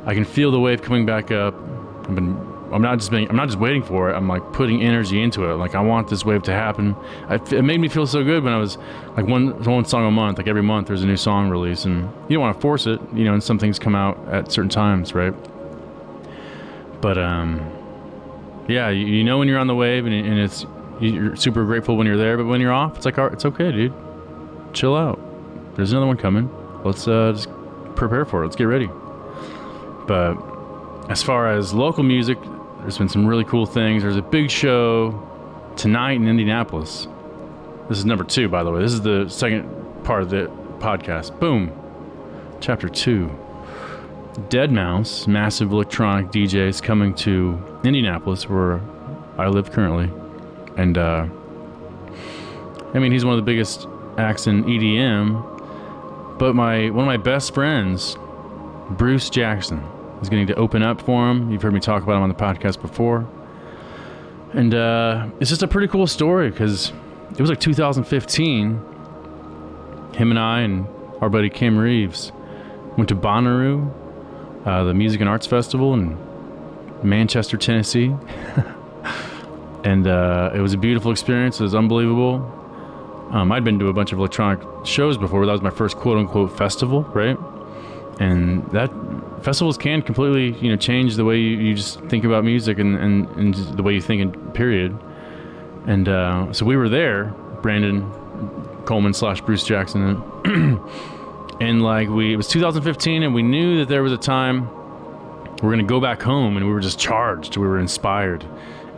I 0.05 0.13
can 0.13 0.23
feel 0.23 0.51
the 0.51 0.59
wave 0.59 0.83
coming 0.83 1.03
back 1.03 1.31
up. 1.31 1.55
I've 2.03 2.13
been 2.13 2.50
I'm 2.71 2.81
not 2.81 2.99
just 2.99 3.11
being, 3.11 3.29
I'm 3.29 3.35
not 3.35 3.47
just 3.47 3.59
waiting 3.59 3.83
for 3.83 4.09
it. 4.09 4.13
I'm 4.13 4.27
like 4.27 4.53
putting 4.53 4.81
energy 4.81 5.21
into 5.21 5.49
it. 5.49 5.55
Like 5.55 5.75
I 5.75 5.81
want 5.81 6.07
this 6.07 6.23
wave 6.23 6.43
to 6.43 6.53
happen. 6.53 6.95
I, 7.27 7.35
it 7.35 7.63
made 7.63 7.79
me 7.79 7.89
feel 7.89 8.07
so 8.07 8.23
good 8.23 8.43
when 8.43 8.53
I 8.53 8.57
was 8.57 8.77
like 9.17 9.27
one 9.27 9.63
one 9.63 9.85
song 9.85 10.07
a 10.07 10.11
month. 10.11 10.37
Like 10.37 10.47
every 10.47 10.63
month 10.63 10.87
there's 10.87 11.03
a 11.03 11.05
new 11.05 11.17
song 11.17 11.49
release, 11.49 11.85
and 11.85 12.03
you 12.29 12.35
don't 12.35 12.41
want 12.41 12.55
to 12.55 12.61
force 12.61 12.87
it, 12.87 12.99
you 13.13 13.25
know. 13.25 13.33
And 13.33 13.43
some 13.43 13.59
things 13.59 13.77
come 13.77 13.95
out 13.95 14.17
at 14.29 14.51
certain 14.51 14.69
times, 14.69 15.13
right? 15.13 15.33
But 17.01 17.17
um, 17.17 17.59
yeah, 18.67 18.89
you, 18.89 19.05
you 19.05 19.23
know 19.23 19.39
when 19.39 19.47
you're 19.47 19.59
on 19.59 19.67
the 19.67 19.75
wave, 19.75 20.05
and, 20.05 20.13
and 20.13 20.39
it's 20.39 20.65
you're 20.99 21.35
super 21.35 21.65
grateful 21.65 21.97
when 21.97 22.07
you're 22.07 22.17
there. 22.17 22.37
But 22.37 22.45
when 22.45 22.61
you're 22.61 22.71
off, 22.71 22.95
it's 22.95 23.05
like 23.05 23.17
it's 23.17 23.45
okay, 23.45 23.71
dude. 23.71 23.93
Chill 24.73 24.95
out. 24.95 25.19
There's 25.75 25.91
another 25.91 26.07
one 26.07 26.17
coming. 26.17 26.49
Let's 26.83 27.07
uh, 27.07 27.33
just 27.33 27.49
prepare 27.95 28.23
for 28.23 28.43
it. 28.43 28.47
Let's 28.47 28.55
get 28.55 28.65
ready. 28.65 28.89
But 30.07 30.35
as 31.09 31.21
far 31.21 31.51
as 31.51 31.73
local 31.73 32.03
music, 32.03 32.37
there's 32.81 32.97
been 32.97 33.09
some 33.09 33.25
really 33.25 33.43
cool 33.43 33.65
things. 33.65 34.03
There's 34.03 34.17
a 34.17 34.21
big 34.21 34.49
show 34.49 35.27
tonight 35.75 36.13
in 36.13 36.27
Indianapolis. 36.27 37.07
This 37.87 37.99
is 37.99 38.05
number 38.05 38.23
two, 38.23 38.49
by 38.49 38.63
the 38.63 38.71
way. 38.71 38.81
This 38.81 38.93
is 38.93 39.01
the 39.01 39.29
second 39.29 39.69
part 40.03 40.23
of 40.23 40.29
the 40.29 40.51
podcast. 40.79 41.39
Boom. 41.39 41.71
Chapter 42.59 42.89
two. 42.89 43.29
Deadmau5, 44.49 45.27
massive 45.27 45.71
electronic 45.71 46.27
DJs 46.31 46.81
coming 46.81 47.13
to 47.15 47.61
Indianapolis, 47.83 48.47
where 48.49 48.81
I 49.37 49.47
live 49.47 49.71
currently. 49.71 50.09
And, 50.77 50.97
uh, 50.97 51.27
I 52.93 52.99
mean, 52.99 53.11
he's 53.11 53.25
one 53.25 53.33
of 53.33 53.37
the 53.37 53.49
biggest 53.49 53.87
acts 54.17 54.47
in 54.47 54.63
EDM. 54.63 56.37
But 56.39 56.55
my 56.55 56.89
one 56.89 57.01
of 57.01 57.05
my 57.05 57.17
best 57.17 57.53
friends, 57.53 58.17
Bruce 58.89 59.29
Jackson, 59.29 59.83
is 60.21 60.29
getting 60.29 60.47
to 60.47 60.55
open 60.55 60.83
up 60.83 61.01
for 61.01 61.29
him. 61.29 61.51
You've 61.51 61.61
heard 61.61 61.73
me 61.73 61.79
talk 61.79 62.03
about 62.03 62.17
him 62.17 62.23
on 62.23 62.29
the 62.29 62.35
podcast 62.35 62.81
before. 62.81 63.27
And 64.53 64.73
uh, 64.73 65.29
it's 65.39 65.49
just 65.49 65.63
a 65.63 65.67
pretty 65.67 65.87
cool 65.87 66.07
story 66.07 66.49
because 66.49 66.91
it 67.31 67.39
was 67.39 67.49
like 67.49 67.59
2015. 67.59 68.81
Him 70.13 70.29
and 70.29 70.39
I 70.39 70.61
and 70.61 70.87
our 71.21 71.29
buddy 71.29 71.49
Kim 71.49 71.77
Reeves 71.77 72.31
went 72.97 73.07
to 73.09 73.15
Bonnaroo, 73.15 73.91
uh, 74.65 74.83
the 74.83 74.93
Music 74.93 75.21
and 75.21 75.29
Arts 75.29 75.47
Festival 75.47 75.93
in 75.93 76.17
Manchester, 77.01 77.57
Tennessee. 77.57 78.13
and 79.83 80.05
uh, 80.05 80.51
it 80.53 80.59
was 80.59 80.73
a 80.73 80.77
beautiful 80.77 81.11
experience. 81.11 81.59
It 81.59 81.63
was 81.63 81.75
unbelievable. 81.75 82.57
Um, 83.31 83.51
I'd 83.53 83.63
been 83.63 83.79
to 83.79 83.87
a 83.87 83.93
bunch 83.93 84.11
of 84.11 84.19
electronic 84.19 84.59
shows 84.85 85.17
before, 85.17 85.39
but 85.39 85.45
that 85.45 85.53
was 85.53 85.61
my 85.61 85.69
first 85.69 85.95
quote 85.95 86.17
unquote 86.17 86.57
festival, 86.57 87.03
right? 87.03 87.37
And 88.19 88.69
that 88.71 88.91
festivals 89.41 89.77
can 89.77 90.01
completely 90.01 90.57
you 90.63 90.69
know 90.69 90.77
change 90.77 91.15
the 91.15 91.25
way 91.25 91.37
you, 91.37 91.57
you 91.57 91.75
just 91.75 91.99
think 92.01 92.23
about 92.23 92.43
music 92.43 92.79
and, 92.79 92.97
and, 92.97 93.27
and 93.31 93.55
the 93.77 93.83
way 93.83 93.93
you 93.93 94.01
think 94.01 94.21
in 94.21 94.51
period. 94.51 94.97
And 95.87 96.07
uh, 96.07 96.53
so 96.53 96.65
we 96.65 96.75
were 96.75 96.89
there 96.89 97.33
brandon 97.61 98.09
coleman 98.85 99.13
slash 99.13 99.41
bruce 99.41 99.63
jackson. 99.63 100.23
And, 100.45 100.79
and 101.61 101.81
like 101.81 102.09
we 102.09 102.33
it 102.33 102.37
was 102.37 102.47
2015 102.47 103.23
and 103.23 103.33
we 103.33 103.43
knew 103.43 103.79
that 103.79 103.89
there 103.89 104.03
was 104.03 104.11
a 104.11 104.17
time 104.17 104.69
we 105.55 105.67
going 105.67 105.77
to 105.79 105.83
go 105.83 105.99
back 105.99 106.21
home 106.21 106.57
and 106.57 106.65
we 106.65 106.73
were 106.73 106.79
just 106.79 106.97
charged. 106.97 107.55
We 107.55 107.67
were 107.67 107.77
inspired. 107.77 108.43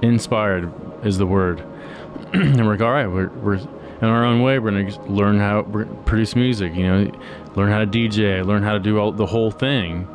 Inspired 0.01 0.71
is 1.05 1.17
the 1.17 1.27
word. 1.27 1.63
And 2.33 2.65
we're 2.65 2.73
like 2.73 2.81
all 2.81 2.91
right 2.91 3.07
we're, 3.07 3.29
we're 3.29 3.55
in 3.55 4.09
our 4.09 4.25
own 4.25 4.41
way. 4.41 4.59
We're 4.59 4.71
to 4.71 5.01
learn 5.03 5.39
how 5.39 5.61
to 5.61 5.85
produce 6.05 6.35
music 6.35 6.73
you 6.75 6.83
know 6.83 7.11
learn 7.55 7.71
how 7.71 7.79
to 7.79 7.85
dj 7.85 8.45
learn 8.45 8.63
how 8.63 8.73
to 8.73 8.79
do 8.79 8.97
all 8.97 9.11
the 9.11 9.25
whole 9.25 9.51
thing 9.51 10.07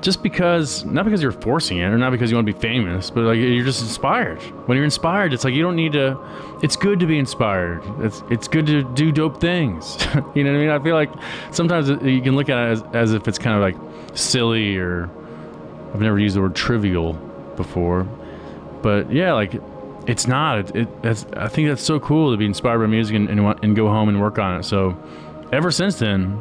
just 0.00 0.22
because 0.22 0.84
not 0.84 1.04
because 1.04 1.22
you're 1.22 1.32
forcing 1.32 1.78
it 1.78 1.84
or 1.84 1.98
not 1.98 2.10
because 2.10 2.30
you 2.30 2.36
want 2.36 2.46
to 2.46 2.52
be 2.52 2.58
famous 2.58 3.10
but 3.10 3.22
like 3.22 3.38
you're 3.38 3.64
just 3.64 3.80
inspired. 3.80 4.40
When 4.66 4.76
you're 4.76 4.84
inspired 4.84 5.32
it's 5.32 5.44
like 5.44 5.54
you 5.54 5.62
don't 5.62 5.76
need 5.76 5.92
to 5.92 6.18
it's 6.62 6.76
good 6.76 7.00
to 7.00 7.06
be 7.06 7.18
inspired. 7.18 7.82
It's 8.00 8.22
it's 8.30 8.48
good 8.48 8.66
to 8.66 8.82
do 8.94 9.12
dope 9.12 9.40
things. 9.40 9.98
You 10.34 10.44
know 10.44 10.52
what 10.52 10.58
i 10.58 10.60
mean? 10.60 10.70
I 10.70 10.78
feel 10.82 10.94
like 10.94 11.10
sometimes 11.52 11.88
you 11.88 12.20
can 12.20 12.36
look 12.36 12.48
at 12.48 12.58
it 12.58 12.70
as, 12.70 12.82
as 12.92 13.12
if 13.12 13.26
it's 13.26 13.38
kind 13.38 13.56
of 13.56 13.62
like 13.62 14.16
silly 14.16 14.76
or 14.76 15.10
i've 15.92 16.00
never 16.00 16.18
used 16.18 16.36
the 16.36 16.40
word 16.40 16.54
trivial 16.54 17.14
before. 17.56 18.04
But 18.82 19.12
yeah 19.12 19.32
like 19.32 19.60
it's 20.06 20.26
not. 20.26 20.58
It, 20.58 20.76
it 20.76 21.02
that's, 21.02 21.26
i 21.36 21.48
think 21.48 21.68
that's 21.68 21.82
so 21.82 21.98
cool 21.98 22.30
to 22.30 22.36
be 22.36 22.46
inspired 22.46 22.78
by 22.78 22.86
music 22.86 23.16
and, 23.16 23.28
and, 23.28 23.40
and 23.64 23.74
go 23.74 23.88
home 23.88 24.08
and 24.08 24.20
work 24.20 24.38
on 24.38 24.60
it. 24.60 24.62
So 24.64 24.96
ever 25.50 25.70
since 25.70 25.98
then 25.98 26.40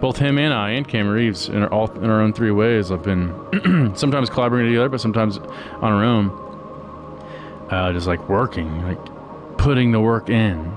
both 0.00 0.18
him 0.18 0.38
and 0.38 0.52
I 0.52 0.70
and 0.70 0.86
Cam 0.86 1.08
Reeves 1.08 1.48
in 1.48 1.62
our, 1.62 1.72
all 1.72 1.90
in 1.90 2.10
our 2.10 2.20
own 2.20 2.32
three 2.32 2.50
ways 2.50 2.90
have 2.90 3.02
been 3.02 3.94
sometimes 3.96 4.28
collaborating 4.30 4.72
together, 4.72 4.88
but 4.88 5.00
sometimes 5.00 5.38
on 5.38 5.92
our 5.92 6.04
own, 6.04 6.30
uh, 7.70 7.92
just 7.92 8.06
like 8.06 8.28
working, 8.28 8.82
like 8.82 8.98
putting 9.58 9.92
the 9.92 10.00
work 10.00 10.28
in. 10.28 10.72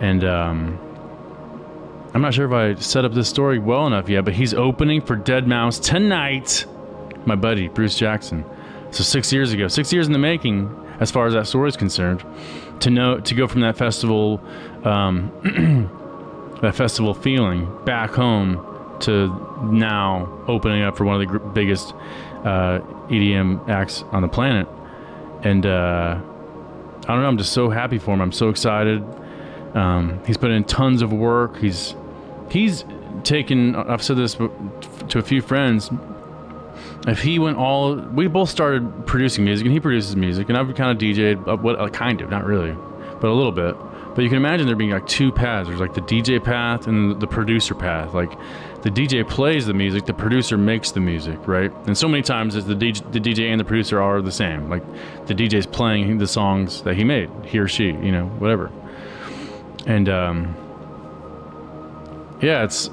And 0.00 0.24
um, 0.24 0.78
I'm 2.12 2.22
not 2.22 2.34
sure 2.34 2.46
if 2.46 2.52
I 2.52 2.80
set 2.80 3.04
up 3.04 3.12
this 3.12 3.28
story 3.28 3.58
well 3.58 3.86
enough 3.86 4.08
yet, 4.08 4.24
but 4.24 4.34
he's 4.34 4.54
opening 4.54 5.00
for 5.00 5.16
Deadmau5 5.16 5.82
tonight. 5.82 6.66
My 7.26 7.36
buddy 7.36 7.68
Bruce 7.68 7.96
Jackson. 7.96 8.44
So 8.90 9.04
six 9.04 9.32
years 9.32 9.52
ago, 9.52 9.68
six 9.68 9.92
years 9.92 10.06
in 10.06 10.12
the 10.12 10.18
making, 10.18 10.74
as 10.98 11.10
far 11.10 11.26
as 11.26 11.34
that 11.34 11.46
story 11.46 11.68
is 11.68 11.76
concerned, 11.76 12.24
to 12.80 12.90
know 12.90 13.20
to 13.20 13.34
go 13.34 13.46
from 13.46 13.60
that 13.60 13.76
festival. 13.76 14.40
Um, 14.84 15.90
that 16.62 16.74
festival 16.74 17.14
feeling 17.14 17.68
back 17.84 18.10
home 18.10 18.66
to 19.00 19.28
now 19.72 20.42
opening 20.46 20.82
up 20.82 20.96
for 20.96 21.04
one 21.04 21.20
of 21.20 21.20
the 21.20 21.26
gr- 21.26 21.38
biggest 21.38 21.94
uh, 22.44 22.80
EDM 23.08 23.68
acts 23.68 24.02
on 24.12 24.22
the 24.22 24.28
planet. 24.28 24.68
And 25.42 25.64
uh, 25.64 26.20
I 26.20 27.06
don't 27.06 27.22
know, 27.22 27.28
I'm 27.28 27.38
just 27.38 27.52
so 27.52 27.70
happy 27.70 27.98
for 27.98 28.12
him. 28.12 28.20
I'm 28.20 28.32
so 28.32 28.48
excited. 28.50 29.02
Um, 29.74 30.20
he's 30.26 30.36
put 30.36 30.50
in 30.50 30.64
tons 30.64 31.02
of 31.02 31.12
work. 31.12 31.56
He's 31.58 31.94
he's 32.50 32.84
taken. 33.22 33.76
I've 33.76 34.02
said 34.02 34.16
this 34.16 34.34
to 34.34 35.18
a 35.18 35.22
few 35.22 35.40
friends. 35.40 35.90
If 37.06 37.22
he 37.22 37.38
went 37.38 37.56
all, 37.56 37.96
we 37.96 38.26
both 38.26 38.50
started 38.50 39.06
producing 39.06 39.44
music, 39.44 39.64
and 39.64 39.72
he 39.72 39.80
produces 39.80 40.16
music, 40.16 40.48
and 40.48 40.58
I've 40.58 40.74
kind 40.74 40.90
of 40.90 40.98
DJed, 40.98 41.48
uh, 41.48 41.56
what 41.56 41.78
uh, 41.80 41.88
kind 41.88 42.20
of, 42.20 42.30
not 42.30 42.44
really, 42.44 42.72
but 43.20 43.28
a 43.28 43.32
little 43.32 43.52
bit. 43.52 43.74
But 44.14 44.22
you 44.22 44.28
can 44.28 44.36
imagine 44.36 44.66
there 44.66 44.76
being 44.76 44.90
like 44.90 45.06
two 45.06 45.30
paths. 45.30 45.68
There's 45.68 45.80
like 45.80 45.94
the 45.94 46.00
DJ 46.02 46.42
path 46.42 46.86
and 46.86 47.20
the 47.20 47.26
producer 47.26 47.74
path. 47.74 48.12
Like 48.12 48.30
the 48.82 48.90
DJ 48.90 49.28
plays 49.28 49.66
the 49.66 49.74
music, 49.74 50.06
the 50.06 50.14
producer 50.14 50.56
makes 50.56 50.90
the 50.90 51.00
music, 51.00 51.46
right? 51.46 51.72
And 51.86 51.96
so 51.96 52.08
many 52.08 52.22
times 52.22 52.54
the 52.54 52.74
DJ, 52.74 53.12
the 53.12 53.20
DJ 53.20 53.50
and 53.50 53.60
the 53.60 53.64
producer 53.64 54.00
are 54.00 54.20
the 54.20 54.32
same. 54.32 54.68
Like 54.68 54.82
the 55.26 55.34
DJ's 55.34 55.66
playing 55.66 56.18
the 56.18 56.26
songs 56.26 56.82
that 56.82 56.96
he 56.96 57.04
made, 57.04 57.30
he 57.44 57.58
or 57.58 57.68
she, 57.68 57.86
you 57.86 58.10
know, 58.10 58.26
whatever. 58.38 58.70
And 59.86 60.08
um, 60.08 60.56
yeah, 62.42 62.64
it's 62.64 62.90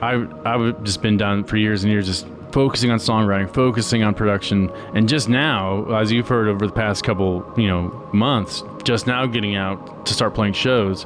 I 0.00 0.26
I've 0.44 0.84
just 0.84 1.02
been 1.02 1.16
down 1.16 1.44
for 1.44 1.56
years 1.56 1.82
and 1.82 1.92
years, 1.92 2.06
just 2.06 2.26
focusing 2.56 2.90
on 2.90 2.98
songwriting, 2.98 3.52
focusing 3.52 4.02
on 4.02 4.14
production, 4.14 4.70
and 4.94 5.10
just 5.10 5.28
now, 5.28 5.84
as 5.94 6.10
you've 6.10 6.26
heard 6.26 6.48
over 6.48 6.66
the 6.66 6.72
past 6.72 7.04
couple, 7.04 7.44
you 7.54 7.68
know, 7.68 8.08
months, 8.14 8.64
just 8.82 9.06
now 9.06 9.26
getting 9.26 9.56
out 9.56 10.06
to 10.06 10.14
start 10.14 10.32
playing 10.32 10.54
shows. 10.54 11.02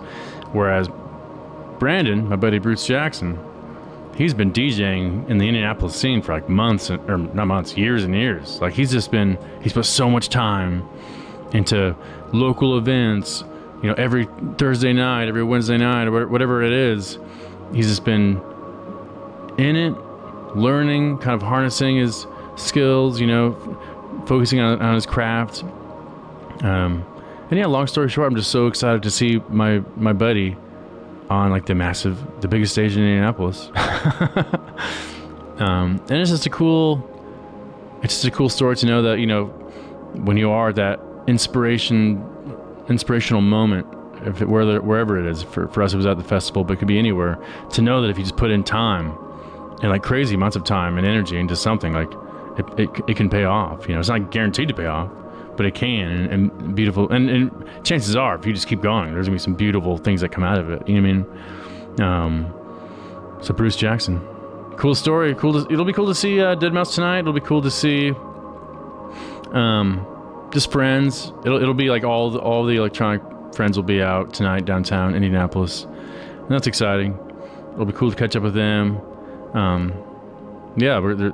Whereas 0.53 0.89
Brandon, 1.81 2.29
my 2.29 2.37
buddy 2.37 2.61
Bruce 2.61 2.87
Jackson, 2.87 3.37
he's 4.15 4.33
been 4.33 4.53
DJing 4.53 5.29
in 5.29 5.39
the 5.39 5.49
Indianapolis 5.49 5.97
scene 5.97 6.23
for 6.23 6.35
like 6.35 6.49
months, 6.49 6.89
or 6.89 7.19
not 7.19 7.47
months, 7.47 7.77
years 7.77 8.05
and 8.05 8.15
years. 8.15 8.61
Like 8.61 8.75
he's 8.75 8.93
just 8.93 9.11
been, 9.11 9.37
he's 9.61 9.73
put 9.73 9.87
so 9.87 10.09
much 10.09 10.29
time 10.29 10.89
into 11.53 11.97
local 12.33 12.79
events, 12.79 13.43
you 13.83 13.89
know, 13.89 13.95
every 13.95 14.29
Thursday 14.57 14.93
night, 14.93 15.27
every 15.27 15.43
Wednesday 15.43 15.79
night, 15.79 16.07
or 16.07 16.29
whatever 16.29 16.63
it 16.63 16.73
is. 16.73 17.19
He's 17.75 17.89
just 17.89 18.05
been 18.05 18.41
in 19.59 19.75
it, 19.75 19.97
learning, 20.57 21.19
kind 21.19 21.35
of 21.35 21.43
harnessing 21.43 21.97
his 21.97 22.27
skills, 22.57 23.21
you 23.21 23.27
know, 23.27 23.53
focusing 24.27 24.61
on, 24.61 24.81
on 24.81 24.95
his 24.95 25.07
craft. 25.07 25.65
Um, 26.63 27.05
and 27.51 27.59
yeah, 27.59 27.67
long 27.67 27.87
story 27.87 28.09
short, 28.09 28.31
I'm 28.31 28.37
just 28.37 28.51
so 28.51 28.67
excited 28.67 29.03
to 29.03 29.11
see 29.11 29.41
my 29.49 29.81
my 29.97 30.13
buddy 30.13 30.57
on 31.29 31.51
like 31.51 31.67
the 31.67 31.75
massive, 31.75 32.41
the 32.41 32.49
biggest 32.49 32.73
stage 32.73 32.97
in 32.97 33.03
Indianapolis. 33.03 33.71
um, 35.59 36.03
and 36.09 36.13
it's 36.13 36.31
just 36.31 36.47
a 36.47 36.51
cool, 36.51 37.09
it's 38.03 38.15
just 38.15 38.25
a 38.25 38.31
cool 38.31 38.49
story 38.49 38.77
to 38.77 38.87
know 38.87 39.03
that 39.03 39.19
you 39.19 39.27
know 39.27 39.47
when 40.15 40.37
you 40.37 40.51
are 40.51 40.73
that 40.73 41.01
inspiration, 41.27 42.25
inspirational 42.89 43.41
moment, 43.41 43.87
if 44.25 44.43
it, 44.43 44.49
whether 44.49 44.81
wherever 44.81 45.19
it 45.19 45.27
is. 45.27 45.43
For 45.43 45.67
for 45.69 45.83
us, 45.83 45.93
it 45.93 45.97
was 45.97 46.07
at 46.07 46.19
the 46.19 46.25
festival, 46.25 46.65
but 46.65 46.75
it 46.75 46.77
could 46.77 46.89
be 46.89 46.99
anywhere. 46.99 47.39
To 47.71 47.83
know 47.83 48.03
that 48.03 48.11
if 48.11 48.19
you 48.19 48.25
just 48.25 48.37
put 48.37 48.51
in 48.51 48.65
time 48.65 49.17
and 49.83 49.91
like 49.91 50.03
crazy 50.03 50.35
amounts 50.35 50.57
of 50.57 50.65
time 50.65 50.99
and 50.99 51.07
energy 51.07 51.39
into 51.39 51.57
something, 51.57 51.93
like 51.93 52.13
it, 52.59 52.81
it, 52.81 52.91
it 53.09 53.17
can 53.17 53.31
pay 53.31 53.45
off. 53.45 53.89
You 53.89 53.95
know, 53.95 54.01
it's 54.01 54.09
not 54.09 54.31
guaranteed 54.31 54.69
to 54.69 54.75
pay 54.75 54.87
off 54.87 55.11
but 55.61 55.67
it 55.67 55.75
can 55.75 56.09
and, 56.09 56.33
and 56.33 56.75
beautiful 56.75 57.11
and, 57.13 57.29
and, 57.29 57.85
chances 57.85 58.17
are 58.17 58.35
if 58.35 58.47
you 58.47 58.53
just 58.55 58.67
keep 58.67 58.81
going 58.81 59.13
there's 59.13 59.27
gonna 59.27 59.35
be 59.35 59.39
some 59.39 59.53
beautiful 59.53 59.99
things 59.99 60.23
that 60.23 60.31
come 60.31 60.43
out 60.43 60.59
of 60.59 60.71
it 60.71 60.89
you 60.89 60.99
know 60.99 61.07
what 61.07 61.29
i 61.99 61.99
mean 61.99 62.03
um, 62.03 63.39
so 63.43 63.53
bruce 63.53 63.77
jackson 63.77 64.27
cool 64.79 64.95
story 64.95 65.35
cool 65.35 65.53
to, 65.53 65.71
it'll 65.71 65.85
be 65.85 65.93
cool 65.93 66.07
to 66.07 66.15
see 66.15 66.41
uh, 66.41 66.57
deadmau5 66.57 66.95
tonight 66.95 67.19
it'll 67.19 67.35
be 67.35 67.41
cool 67.43 67.61
to 67.61 67.71
see 67.71 68.13
um, 69.53 70.07
just 70.51 70.73
friends 70.73 71.31
it'll, 71.45 71.61
it'll 71.61 71.75
be 71.75 71.91
like 71.91 72.05
all 72.05 72.31
the, 72.31 72.39
all 72.39 72.65
the 72.65 72.77
electronic 72.77 73.21
friends 73.55 73.77
will 73.77 73.85
be 73.85 74.01
out 74.01 74.33
tonight 74.33 74.65
downtown 74.65 75.15
indianapolis 75.15 75.85
and 75.85 76.49
that's 76.49 76.69
exciting 76.69 77.19
it'll 77.75 77.85
be 77.85 77.93
cool 77.93 78.11
to 78.11 78.17
catch 78.17 78.35
up 78.35 78.43
with 78.43 78.55
them 78.55 78.99
um, 79.55 79.93
yeah 80.77 80.99
we're 80.99 81.15
there, 81.15 81.33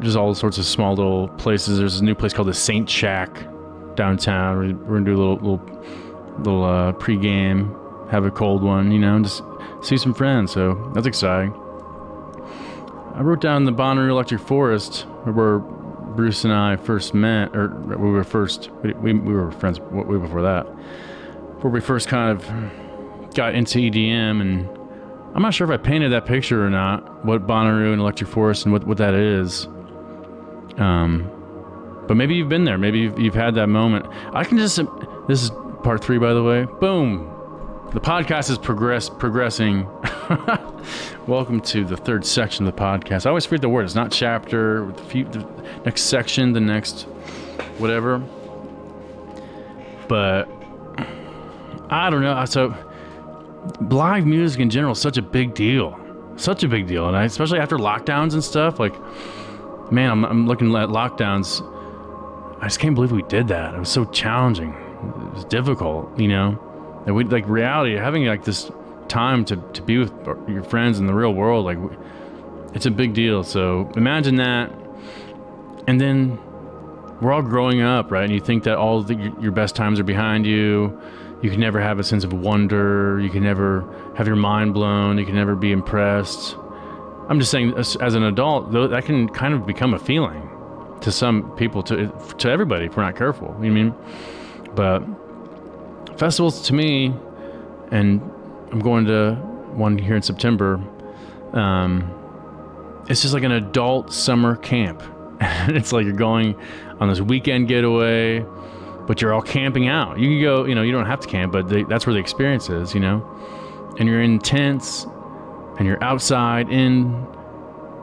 just 0.00 0.16
all 0.16 0.34
sorts 0.34 0.58
of 0.58 0.64
small 0.64 0.94
little 0.94 1.28
places. 1.28 1.78
There's 1.78 2.00
a 2.00 2.04
new 2.04 2.14
place 2.14 2.32
called 2.32 2.48
the 2.48 2.54
Saint 2.54 2.88
Shack 2.88 3.46
downtown. 3.96 4.56
We're, 4.56 4.74
we're 4.74 4.98
gonna 4.98 5.04
do 5.04 5.14
a 5.14 5.20
little 5.22 5.36
little 5.36 5.84
little 6.38 6.64
uh, 6.64 6.92
pregame, 6.92 8.10
have 8.10 8.24
a 8.24 8.30
cold 8.30 8.62
one, 8.62 8.90
you 8.90 8.98
know, 8.98 9.16
and 9.16 9.24
just 9.24 9.42
see 9.82 9.96
some 9.96 10.14
friends. 10.14 10.52
So 10.52 10.90
that's 10.94 11.06
exciting. 11.06 11.52
I 13.14 13.20
wrote 13.20 13.40
down 13.40 13.64
the 13.64 13.72
Bonnaroo 13.72 14.10
Electric 14.10 14.40
Forest 14.40 15.02
where 15.24 15.58
Bruce 15.58 16.44
and 16.44 16.52
I 16.52 16.76
first 16.76 17.14
met, 17.14 17.54
or 17.54 17.68
we 17.68 18.10
were 18.10 18.24
first 18.24 18.70
we, 18.82 19.12
we 19.12 19.34
were 19.34 19.50
friends 19.52 19.80
way 19.80 20.18
before 20.18 20.42
that, 20.42 20.64
where 21.62 21.72
we 21.72 21.80
first 21.80 22.08
kind 22.08 22.30
of 22.30 23.34
got 23.34 23.54
into 23.54 23.78
EDM 23.78 24.40
and. 24.40 24.83
I'm 25.34 25.42
not 25.42 25.52
sure 25.52 25.70
if 25.70 25.80
I 25.80 25.82
painted 25.82 26.12
that 26.12 26.26
picture 26.26 26.64
or 26.64 26.70
not, 26.70 27.24
what 27.24 27.44
Bonnaroo 27.44 27.90
and 27.92 28.00
Electric 28.00 28.30
Forest 28.30 28.66
and 28.66 28.72
what, 28.72 28.86
what 28.86 28.98
that 28.98 29.14
is. 29.14 29.66
Um, 30.76 31.28
but 32.06 32.16
maybe 32.16 32.36
you've 32.36 32.48
been 32.48 32.62
there. 32.62 32.78
Maybe 32.78 33.00
you've, 33.00 33.18
you've 33.18 33.34
had 33.34 33.56
that 33.56 33.66
moment. 33.66 34.06
I 34.32 34.44
can 34.44 34.58
just. 34.58 34.78
This 35.26 35.42
is 35.42 35.50
part 35.82 36.04
three, 36.04 36.18
by 36.18 36.34
the 36.34 36.42
way. 36.42 36.66
Boom. 36.78 37.30
The 37.92 38.00
podcast 38.00 38.48
is 38.48 38.58
progress 38.58 39.08
progressing. 39.08 39.88
Welcome 41.26 41.60
to 41.62 41.84
the 41.84 41.96
third 41.96 42.24
section 42.24 42.64
of 42.68 42.76
the 42.76 42.80
podcast. 42.80 43.26
I 43.26 43.30
always 43.30 43.44
forget 43.44 43.62
the 43.62 43.68
word. 43.68 43.86
It's 43.86 43.94
not 43.96 44.12
chapter. 44.12 44.92
The, 44.92 45.02
few, 45.02 45.24
the 45.24 45.40
next 45.84 46.02
section. 46.02 46.52
The 46.52 46.60
next 46.60 47.02
whatever. 47.78 48.18
But 50.06 50.48
I 51.90 52.08
don't 52.10 52.22
know. 52.22 52.44
So 52.44 52.76
live 53.80 54.26
music 54.26 54.60
in 54.60 54.70
general 54.70 54.92
is 54.92 55.00
such 55.00 55.16
a 55.16 55.22
big 55.22 55.54
deal. 55.54 55.98
Such 56.36 56.64
a 56.64 56.68
big 56.68 56.88
deal, 56.88 57.06
and 57.06 57.16
I, 57.16 57.24
especially 57.24 57.60
after 57.60 57.76
lockdowns 57.76 58.32
and 58.32 58.42
stuff. 58.42 58.80
Like 58.80 58.94
man, 59.90 60.10
I'm, 60.10 60.24
I'm 60.24 60.46
looking 60.46 60.74
at 60.74 60.88
lockdowns. 60.88 61.62
I 62.60 62.64
just 62.64 62.80
can't 62.80 62.94
believe 62.94 63.12
we 63.12 63.22
did 63.22 63.48
that. 63.48 63.74
It 63.74 63.78
was 63.78 63.88
so 63.88 64.04
challenging. 64.06 64.72
It 64.72 65.34
was 65.34 65.44
difficult, 65.44 66.18
you 66.18 66.28
know. 66.28 66.58
And 67.06 67.14
we 67.14 67.24
like 67.24 67.46
reality, 67.46 67.94
having 67.96 68.24
like 68.24 68.44
this 68.44 68.70
time 69.08 69.44
to, 69.46 69.56
to 69.56 69.82
be 69.82 69.98
with 69.98 70.12
your 70.48 70.62
friends 70.62 70.98
in 70.98 71.06
the 71.06 71.12
real 71.12 71.34
world, 71.34 71.64
like 71.64 71.78
it's 72.72 72.86
a 72.86 72.90
big 72.90 73.12
deal. 73.12 73.42
So 73.44 73.90
imagine 73.96 74.36
that, 74.36 74.72
and 75.86 76.00
then 76.00 76.38
we're 77.20 77.32
all 77.32 77.42
growing 77.42 77.82
up, 77.82 78.10
right? 78.10 78.24
And 78.24 78.32
you 78.32 78.40
think 78.40 78.64
that 78.64 78.78
all 78.78 79.02
the, 79.02 79.14
your 79.40 79.52
best 79.52 79.76
times 79.76 80.00
are 80.00 80.04
behind 80.04 80.46
you. 80.46 80.98
You 81.44 81.50
can 81.50 81.60
never 81.60 81.78
have 81.78 81.98
a 81.98 82.02
sense 82.02 82.24
of 82.24 82.32
wonder. 82.32 83.20
You 83.20 83.28
can 83.28 83.42
never 83.42 83.84
have 84.16 84.26
your 84.26 84.34
mind 84.34 84.72
blown. 84.72 85.18
You 85.18 85.26
can 85.26 85.34
never 85.34 85.54
be 85.54 85.72
impressed. 85.72 86.56
I'm 87.28 87.38
just 87.38 87.50
saying, 87.50 87.74
as, 87.76 87.96
as, 87.96 88.14
an 88.14 88.22
adult, 88.22 88.72
though, 88.72 88.88
that 88.88 89.04
can 89.04 89.28
kind 89.28 89.52
of 89.52 89.66
become 89.66 89.92
a 89.92 89.98
feeling 89.98 90.48
to 91.02 91.12
some 91.12 91.54
people, 91.56 91.82
to 91.82 92.10
to 92.38 92.50
everybody, 92.50 92.86
if 92.86 92.96
we're 92.96 93.02
not 93.02 93.14
careful. 93.16 93.54
You 93.60 93.70
know 93.70 93.80
I 93.80 93.82
mean? 93.82 93.94
But 94.74 96.18
festivals, 96.18 96.62
to 96.68 96.72
me, 96.72 97.12
and 97.90 98.22
I'm 98.72 98.80
going 98.80 99.04
to 99.04 99.34
one 99.74 99.98
here 99.98 100.16
in 100.16 100.22
September. 100.22 100.80
Um, 101.52 102.10
it's 103.10 103.20
just 103.20 103.34
like 103.34 103.42
an 103.42 103.52
adult 103.52 104.14
summer 104.14 104.56
camp. 104.56 105.02
it's 105.68 105.92
like 105.92 106.06
you're 106.06 106.14
going 106.14 106.58
on 107.00 107.10
this 107.10 107.20
weekend 107.20 107.68
getaway, 107.68 108.46
but 109.06 109.20
you're 109.20 109.32
all 109.32 109.42
camping 109.42 109.88
out. 109.88 110.18
You 110.18 110.28
can 110.28 110.40
go, 110.42 110.64
you 110.64 110.74
know, 110.74 110.82
you 110.82 110.92
don't 110.92 111.06
have 111.06 111.20
to 111.20 111.28
camp, 111.28 111.52
but 111.52 111.68
they, 111.68 111.84
that's 111.84 112.06
where 112.06 112.14
the 112.14 112.20
experience 112.20 112.68
is, 112.68 112.94
you 112.94 113.00
know. 113.00 113.24
And 113.98 114.08
you're 114.08 114.22
in 114.22 114.38
tents, 114.38 115.06
and 115.78 115.86
you're 115.86 116.02
outside 116.02 116.70
in 116.70 117.26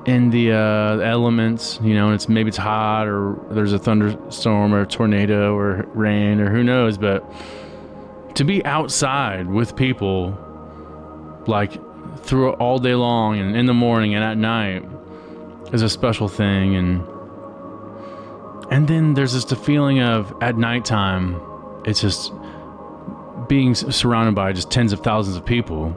in 0.05 0.31
the 0.31 0.51
uh, 0.51 0.97
elements, 0.97 1.79
you 1.83 1.93
know, 1.93 2.07
and 2.07 2.15
it's 2.15 2.27
maybe 2.27 2.47
it's 2.47 2.57
hot 2.57 3.07
or 3.07 3.37
there's 3.51 3.73
a 3.73 3.79
thunderstorm 3.79 4.73
or 4.73 4.81
a 4.81 4.87
tornado 4.87 5.55
or 5.55 5.85
rain 5.93 6.39
or 6.39 6.49
who 6.49 6.63
knows, 6.63 6.97
but 6.97 7.23
to 8.35 8.43
be 8.43 8.65
outside 8.65 9.47
with 9.47 9.75
people 9.75 10.37
like 11.47 11.73
through 12.23 12.51
all 12.53 12.79
day 12.79 12.95
long 12.95 13.39
and 13.39 13.55
in 13.55 13.65
the 13.65 13.73
morning 13.73 14.15
and 14.15 14.23
at 14.23 14.37
night 14.37 14.83
is 15.73 15.81
a 15.81 15.89
special 15.89 16.27
thing 16.27 16.75
and 16.75 17.05
and 18.71 18.87
then 18.87 19.13
there's 19.13 19.33
just 19.33 19.51
a 19.51 19.55
feeling 19.55 19.99
of 20.01 20.33
at 20.41 20.57
nighttime 20.57 21.39
it's 21.85 22.01
just 22.01 22.33
being 23.47 23.75
surrounded 23.75 24.33
by 24.33 24.51
just 24.51 24.71
tens 24.71 24.93
of 24.93 25.01
thousands 25.01 25.37
of 25.37 25.45
people 25.45 25.95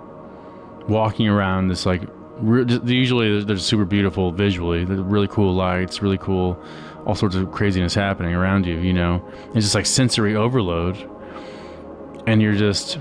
walking 0.88 1.28
around 1.28 1.69
this 1.69 1.87
like 1.87 2.02
usually 2.43 3.43
they're 3.45 3.57
super 3.57 3.85
beautiful 3.85 4.33
visually 4.33 4.85
they're 4.85 4.97
really 4.97 5.28
cool 5.28 5.54
lights 5.54 6.02
really 6.02 6.19
cool 6.19 6.61
all 7.07 7.14
sorts 7.14 7.37
of 7.37 7.50
craziness 7.52 7.95
happening 7.95 8.35
around 8.35 8.66
you 8.66 8.78
you 8.78 8.93
know? 8.93 9.23
It's 9.49 9.66
just 9.66 9.75
like 9.75 9.87
sensory 9.87 10.37
overload. 10.37 11.11
And 12.26 12.40
you're 12.40 12.54
just 12.54 12.99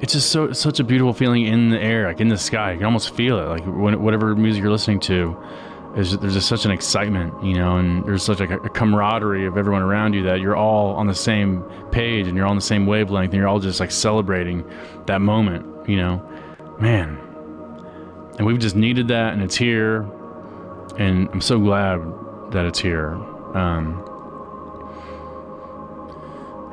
it's 0.00 0.12
just 0.12 0.30
so 0.30 0.52
such 0.52 0.80
a 0.80 0.84
beautiful 0.84 1.12
feeling 1.12 1.46
in 1.46 1.70
the 1.70 1.80
air 1.80 2.08
like 2.08 2.20
in 2.20 2.28
the 2.28 2.36
sky. 2.36 2.72
You 2.72 2.78
can 2.78 2.86
almost 2.86 3.14
feel 3.14 3.38
it 3.38 3.46
like 3.46 3.64
whatever 3.64 4.34
music 4.34 4.62
you're 4.62 4.72
listening 4.72 5.00
to 5.00 5.36
is 5.96 6.18
there's 6.18 6.34
just 6.34 6.48
such 6.48 6.64
an 6.64 6.70
excitement 6.70 7.32
you 7.44 7.54
know 7.54 7.76
and 7.76 8.04
there's 8.04 8.22
such 8.22 8.40
like 8.40 8.50
a, 8.50 8.58
a 8.58 8.70
camaraderie 8.70 9.46
of 9.46 9.56
everyone 9.56 9.82
around 9.82 10.12
you 10.12 10.22
that 10.24 10.40
you're 10.40 10.56
all 10.56 10.94
on 10.96 11.06
the 11.06 11.14
same 11.14 11.62
page 11.92 12.26
and 12.26 12.36
you're 12.36 12.46
all 12.46 12.50
on 12.50 12.56
the 12.56 12.62
same 12.62 12.86
wavelength 12.86 13.32
and 13.32 13.38
you're 13.38 13.48
all 13.48 13.60
just 13.60 13.80
like 13.80 13.90
celebrating 13.90 14.64
that 15.06 15.20
moment 15.20 15.74
you 15.88 15.96
know? 15.96 16.22
Man. 16.78 17.18
And 18.38 18.46
we've 18.46 18.58
just 18.58 18.76
needed 18.76 19.08
that 19.08 19.32
and 19.32 19.42
it's 19.42 19.56
here. 19.56 20.02
And 20.98 21.28
i'm 21.30 21.40
so 21.40 21.58
glad 21.58 22.00
that 22.52 22.66
it's 22.66 22.78
here. 22.78 23.14
Um, 23.54 24.10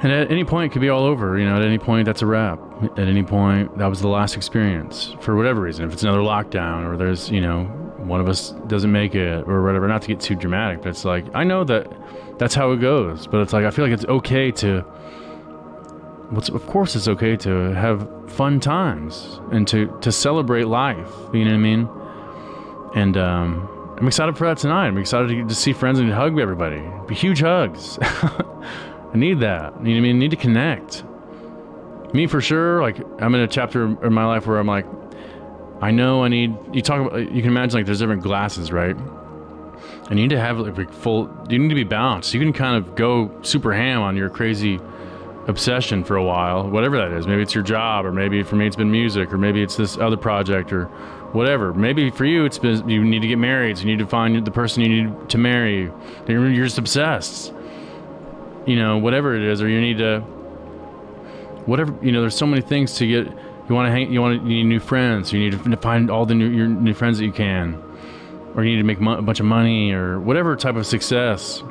and 0.01 0.12
at 0.12 0.32
any 0.32 0.44
point 0.44 0.72
it 0.72 0.74
could 0.74 0.82
be 0.82 0.90
all 0.90 1.04
over 1.04 1.38
you 1.38 1.46
know 1.46 1.56
at 1.58 1.62
any 1.62 1.78
point 1.78 2.06
that's 2.06 2.22
a 2.22 2.25
wrap. 2.25 2.60
At 2.98 3.08
any 3.08 3.24
point 3.24 3.78
that 3.78 3.86
was 3.86 4.01
the 4.01 4.08
last 4.08 4.36
experience 4.36 5.16
for 5.22 5.36
whatever 5.36 5.62
reason. 5.62 5.86
If 5.86 5.94
it's 5.94 6.04
another 6.04 6.20
lockdown 6.20 6.88
or 6.88 6.98
there's 6.98 7.30
you 7.30 7.42
know 7.42 7.66
one 8.08 8.20
of 8.20 8.27
us 8.27 8.51
doesn't 8.67 8.91
make 8.91 9.15
it 9.15 9.48
or 9.48 9.63
whatever. 9.63 9.88
Not 9.88 10.01
to 10.03 10.08
get 10.08 10.20
too 10.20 10.36
dramatic 10.36 10.81
but 10.81 10.89
it's 10.89 11.05
like 11.05 11.25
i 11.34 11.43
know 11.43 11.63
that 11.63 11.88
that's 12.39 12.55
how 12.55 12.72
it 12.72 12.77
goes 12.77 13.27
but 13.27 13.41
it's 13.41 13.53
like 13.53 13.65
i 13.65 13.72
feel 13.72 13.86
like 13.86 13.93
it's 13.93 14.05
okay 14.05 14.51
to 14.51 14.81
what's 16.31 16.50
of 16.50 16.65
course 16.67 16.96
it's 16.96 17.08
okay 17.08 17.36
to 17.38 17.74
have 17.74 18.08
fun 18.31 18.60
times 18.60 19.39
and 19.51 19.67
to 19.67 19.96
to 20.01 20.12
celebrate 20.12 20.67
life 20.67 21.12
you 21.34 21.43
know 21.46 21.51
what 21.51 21.58
i 21.58 21.58
mean? 21.58 21.89
And 22.96 23.15
um, 23.17 23.96
i'm 24.00 24.08
excited 24.08 24.38
for 24.38 24.48
that 24.48 24.58
tonight. 24.58 24.88
I'm 24.88 24.98
excited 24.98 25.29
to, 25.29 25.48
to 25.48 25.55
see 25.55 25.72
friends 25.72 26.00
and 26.00 26.12
hug 26.12 26.38
everybody. 26.39 26.84
Be 27.08 27.15
huge 27.15 27.39
hugs. 27.41 27.98
I 28.01 29.13
need 29.13 29.39
that. 29.41 29.74
You 29.74 29.79
know 29.79 29.91
what 29.91 29.98
i 29.98 30.00
mean? 30.01 30.15
I 30.17 30.20
need 30.20 30.31
to 30.31 30.38
connect. 30.38 31.03
Me 32.13 32.27
for 32.27 32.41
sure 32.41 32.81
like 32.81 32.98
i'm 33.22 33.34
in 33.36 33.41
a 33.41 33.48
chapter 33.48 33.86
in 34.05 34.12
my 34.12 34.25
life 34.25 34.46
where 34.46 34.60
i'm 34.60 34.67
like 34.67 34.86
i 35.82 35.92
know 35.92 36.24
i 36.24 36.28
need 36.28 36.56
you 36.72 36.82
talk 36.82 37.06
about 37.06 37.20
you 37.20 37.42
can 37.42 37.52
imagine 37.52 37.80
like 37.80 37.86
there's 37.86 38.00
different 38.00 38.22
glasses 38.22 38.72
right 38.72 38.96
and 40.10 40.20
you 40.20 40.28
need 40.28 40.30
to 40.30 40.39
have 40.39 40.60
like 40.60 40.91
full 40.91 41.30
you 41.50 41.60
need 41.60 41.70
to 41.70 41.76
be 41.76 41.84
balanced 41.84 42.34
you 42.34 42.39
can 42.39 42.54
kind 42.54 42.76
of 42.76 42.96
go 42.96 43.32
super 43.41 43.74
ham 43.74 44.02
on 44.02 44.15
your 44.15 44.30
crazy 44.30 44.80
obsession 45.48 46.04
for 46.04 46.15
a 46.15 46.24
while, 46.24 46.70
whatever 46.70 46.98
that 46.98 47.12
is. 47.12 47.28
Maybe 47.28 47.41
it's 47.41 47.54
your 47.54 47.63
job, 47.63 48.06
or 48.06 48.12
maybe 48.12 48.44
for 48.44 48.56
me 48.56 48.67
it's 48.67 48.76
been 48.76 48.91
music, 48.91 49.32
or 49.34 49.38
maybe 49.38 49.62
it's 49.62 49.76
this 49.76 49.98
other 49.98 50.17
project, 50.17 50.72
or 50.72 50.86
whatever. 51.34 51.74
Maybe 51.74 52.10
for 52.10 52.26
you 52.26 52.46
it's 52.46 52.58
been 52.58 52.88
you 52.88 53.04
need 53.04 53.22
to 53.22 53.28
get 53.28 53.38
married, 53.38 53.78
so 53.78 53.84
you 53.84 53.91
need 53.91 54.00
to 54.00 54.08
find 54.08 54.44
the 54.46 54.52
person 54.52 54.84
you 54.84 55.04
need 55.04 55.30
to 55.30 55.38
marry. 55.38 55.91
You're 56.28 56.65
just 56.65 56.78
obsessed. 56.78 57.54
You 58.65 58.76
know, 58.76 58.98
whatever 58.98 59.36
it 59.36 59.41
is, 59.41 59.62
or 59.62 59.67
you 59.67 59.82
need 59.82 59.98
to, 59.98 60.20
whatever. 61.65 61.98
You 62.02 62.12
know, 62.12 62.22
there's 62.22 62.38
so 62.38 62.48
many 62.48 62.62
things 62.62 62.96
to 62.96 63.08
get. 63.08 63.28
You 63.71 63.75
want 63.75 63.88
to 63.88 63.91
hang. 63.93 64.12
You 64.12 64.21
want. 64.21 64.43
You 64.43 64.49
need 64.49 64.63
new 64.65 64.81
friends. 64.81 65.31
You 65.31 65.39
need 65.39 65.63
to 65.63 65.77
find 65.77 66.12
all 66.12 66.25
the 66.25 66.36
new 66.36 66.49
your 66.49 66.67
new 66.67 66.93
friends 66.93 67.19
that 67.19 67.23
you 67.23 67.31
can, 67.31 67.81
or 68.53 68.65
you 68.65 68.71
need 68.71 68.81
to 68.81 68.84
make 68.84 68.99
a 68.99 69.21
bunch 69.21 69.39
of 69.39 69.45
money, 69.45 69.93
or 69.93 70.19
whatever 70.19 70.57
type 70.57 70.75
of 70.75 70.86
success. 70.86 71.63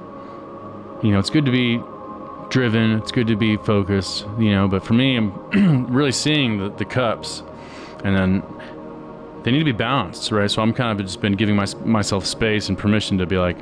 You 1.02 1.10
know, 1.10 1.18
it's 1.18 1.28
good 1.28 1.44
to 1.44 1.50
be 1.50 1.78
driven. 2.48 2.92
It's 2.92 3.12
good 3.12 3.26
to 3.26 3.36
be 3.36 3.58
focused, 3.58 4.24
you 4.38 4.50
know. 4.50 4.66
But 4.66 4.82
for 4.82 4.94
me, 4.94 5.18
I'm 5.18 5.88
really 5.92 6.12
seeing 6.12 6.56
the, 6.56 6.70
the 6.70 6.86
cups, 6.86 7.42
and 8.02 8.16
then 8.16 8.42
they 9.42 9.50
need 9.50 9.58
to 9.58 9.64
be 9.66 9.72
balanced, 9.72 10.32
right? 10.32 10.50
So 10.50 10.62
I'm 10.62 10.72
kind 10.72 10.98
of 10.98 11.04
just 11.04 11.20
been 11.20 11.34
giving 11.34 11.54
my, 11.54 11.66
myself 11.84 12.24
space 12.24 12.70
and 12.70 12.78
permission 12.78 13.18
to 13.18 13.26
be 13.26 13.36
like, 13.36 13.58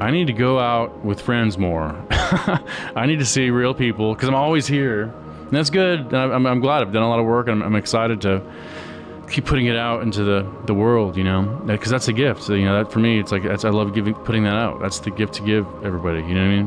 I 0.00 0.10
need 0.10 0.28
to 0.28 0.32
go 0.32 0.58
out 0.58 1.04
with 1.04 1.20
friends 1.20 1.58
more. 1.58 1.94
I 2.10 3.04
need 3.04 3.18
to 3.18 3.26
see 3.26 3.50
real 3.50 3.74
people 3.74 4.14
because 4.14 4.30
I'm 4.30 4.34
always 4.34 4.66
here. 4.66 5.12
And 5.50 5.58
that's 5.58 5.70
good. 5.70 6.14
I'm, 6.14 6.46
I'm, 6.46 6.60
glad 6.60 6.82
I've 6.82 6.92
done 6.92 7.02
a 7.02 7.08
lot 7.08 7.18
of 7.18 7.26
work 7.26 7.48
and 7.48 7.60
I'm, 7.60 7.74
I'm 7.74 7.74
excited 7.74 8.20
to 8.20 8.40
keep 9.28 9.46
putting 9.46 9.66
it 9.66 9.74
out 9.74 10.04
into 10.04 10.22
the, 10.22 10.48
the 10.66 10.74
world, 10.74 11.16
you 11.16 11.24
know, 11.24 11.42
because 11.66 11.90
that's 11.90 12.06
a 12.06 12.12
gift. 12.12 12.44
So, 12.44 12.54
you 12.54 12.66
know, 12.66 12.84
that 12.84 12.92
for 12.92 13.00
me, 13.00 13.18
it's 13.18 13.32
like, 13.32 13.44
I 13.44 13.68
love 13.70 13.92
giving, 13.92 14.14
putting 14.14 14.44
that 14.44 14.54
out. 14.54 14.80
That's 14.80 15.00
the 15.00 15.10
gift 15.10 15.34
to 15.34 15.42
give 15.42 15.66
everybody, 15.84 16.20
you 16.20 16.34
know 16.34 16.42
what 16.42 16.52
I 16.52 16.56
mean? 16.56 16.66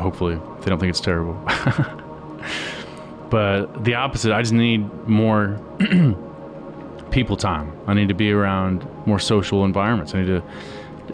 Hopefully, 0.00 0.34
they 0.34 0.70
don't 0.70 0.80
think 0.80 0.90
it's 0.90 1.00
terrible. 1.00 1.34
but 3.30 3.84
the 3.84 3.94
opposite, 3.94 4.32
I 4.32 4.42
just 4.42 4.52
need 4.52 4.92
more 5.06 5.60
people 7.12 7.36
time. 7.36 7.72
I 7.86 7.94
need 7.94 8.08
to 8.08 8.14
be 8.14 8.32
around 8.32 8.84
more 9.06 9.20
social 9.20 9.64
environments. 9.64 10.12
I 10.12 10.22
need 10.22 10.26
to, 10.26 10.42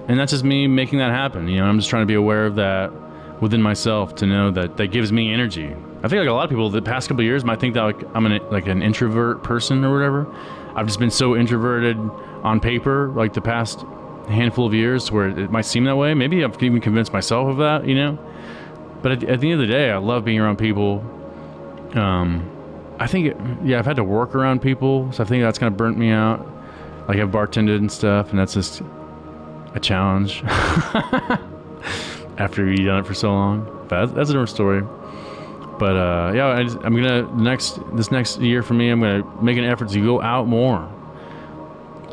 and 0.08 0.18
that's 0.18 0.32
just 0.32 0.44
me 0.44 0.66
making 0.66 0.98
that 1.00 1.10
happen. 1.10 1.48
You 1.48 1.58
know, 1.58 1.66
I'm 1.66 1.78
just 1.78 1.90
trying 1.90 2.02
to 2.02 2.06
be 2.06 2.14
aware 2.14 2.46
of 2.46 2.54
that 2.56 2.90
within 3.42 3.60
myself 3.60 4.14
to 4.16 4.26
know 4.26 4.50
that 4.52 4.78
that 4.78 4.88
gives 4.88 5.12
me 5.12 5.30
energy. 5.30 5.76
I 6.02 6.08
think 6.08 6.20
like 6.20 6.28
a 6.28 6.32
lot 6.32 6.44
of 6.44 6.50
people 6.50 6.70
the 6.70 6.80
past 6.80 7.08
couple 7.08 7.22
years 7.22 7.44
might 7.44 7.60
think 7.60 7.74
that 7.74 7.82
like 7.82 8.02
I'm 8.14 8.24
an 8.26 8.40
like 8.50 8.66
an 8.66 8.82
introvert 8.82 9.42
person 9.42 9.84
or 9.84 9.92
whatever. 9.92 10.26
I've 10.74 10.86
just 10.86 10.98
been 10.98 11.10
so 11.10 11.36
introverted 11.36 11.98
on 12.42 12.60
paper 12.60 13.08
like 13.14 13.34
the 13.34 13.42
past 13.42 13.84
handful 14.28 14.66
of 14.66 14.74
years 14.74 15.10
where 15.12 15.28
it 15.28 15.50
might 15.50 15.66
seem 15.66 15.84
that 15.84 15.96
way. 15.96 16.14
Maybe 16.14 16.42
I've 16.44 16.60
even 16.62 16.80
convinced 16.80 17.12
myself 17.12 17.48
of 17.48 17.58
that, 17.58 17.86
you 17.86 17.94
know. 17.94 18.18
But 19.02 19.12
at, 19.12 19.24
at, 19.24 19.40
the 19.40 19.50
end 19.50 19.60
of 19.60 19.66
the 19.66 19.72
day, 19.72 19.90
I 19.90 19.96
love 19.98 20.24
being 20.24 20.38
around 20.38 20.56
people. 20.56 21.04
Um, 21.94 22.48
I 22.98 23.06
think, 23.06 23.34
yeah, 23.64 23.78
I've 23.78 23.86
had 23.86 23.96
to 23.96 24.04
work 24.04 24.34
around 24.34 24.60
people, 24.60 25.10
so 25.12 25.24
I 25.24 25.26
think 25.26 25.42
that's 25.42 25.58
kind 25.58 25.72
of 25.72 25.76
burnt 25.76 25.96
me 25.96 26.10
out. 26.10 26.46
Like 27.08 27.18
I've 27.18 27.30
bartended 27.30 27.76
and 27.76 27.90
stuff, 27.90 28.30
and 28.30 28.38
that's 28.38 28.54
just 28.54 28.82
a 29.74 29.80
challenge 29.80 30.42
after 32.38 32.70
you've 32.70 32.86
done 32.86 33.00
it 33.00 33.06
for 33.06 33.14
so 33.14 33.30
long. 33.30 33.64
But 33.88 34.00
that's, 34.00 34.12
that's 34.12 34.30
a 34.30 34.32
different 34.34 34.50
story. 34.50 34.82
But 35.80 35.96
uh, 35.96 36.32
yeah, 36.34 36.44
I 36.44 36.60
am 36.60 36.94
gonna 36.94 37.22
next 37.34 37.80
this 37.96 38.10
next 38.10 38.38
year 38.38 38.62
for 38.62 38.74
me, 38.74 38.90
I'm 38.90 39.00
gonna 39.00 39.24
make 39.42 39.56
an 39.56 39.64
effort 39.64 39.88
to 39.88 40.04
go 40.04 40.20
out 40.20 40.46
more. 40.46 40.86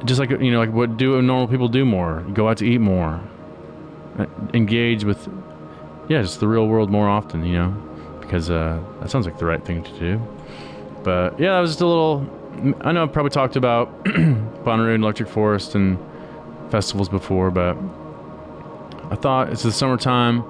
Just 0.06 0.21
like 0.21 0.30
you 0.30 0.51
know, 0.51 0.60
like 0.60 0.71
what 0.71 0.95
do 0.95 1.21
normal 1.21 1.49
people 1.49 1.67
do 1.67 1.84
more? 1.84 2.21
Go 2.34 2.47
out 2.47 2.58
to 2.60 2.65
eat 2.65 2.77
more. 2.77 3.21
Uh, 4.17 4.25
engage 4.53 5.03
with 5.03 5.27
yeah, 6.08 6.21
just 6.21 6.39
the 6.39 6.47
real 6.47 6.65
world 6.65 6.89
more 6.89 7.10
often, 7.10 7.45
you 7.45 7.56
know, 7.56 7.71
because 8.21 8.49
uh, 8.49 8.82
that 9.01 9.12
sounds 9.12 9.25
like 9.25 9.38
the 9.38 9.45
right 9.45 9.63
thing 9.65 9.84
to 9.84 9.99
do. 9.99 10.21
But 11.03 11.38
yeah, 11.38 11.56
that 11.56 11.60
was 11.60 11.71
just 11.71 11.82
a 11.82 11.88
little. 11.88 12.25
I 12.80 12.93
know 12.93 13.03
I've 13.03 13.12
probably 13.12 13.32
talked 13.32 13.58
about 13.58 14.03
Bonnaroo 14.06 14.95
and 14.95 15.03
Electric 15.03 15.27
Forest 15.27 15.75
and 15.75 15.99
festivals 16.71 17.10
before, 17.10 17.51
but 17.51 17.77
I 19.12 19.15
thought 19.15 19.51
it's 19.51 19.63
the 19.63 19.73
summertime. 19.73 20.45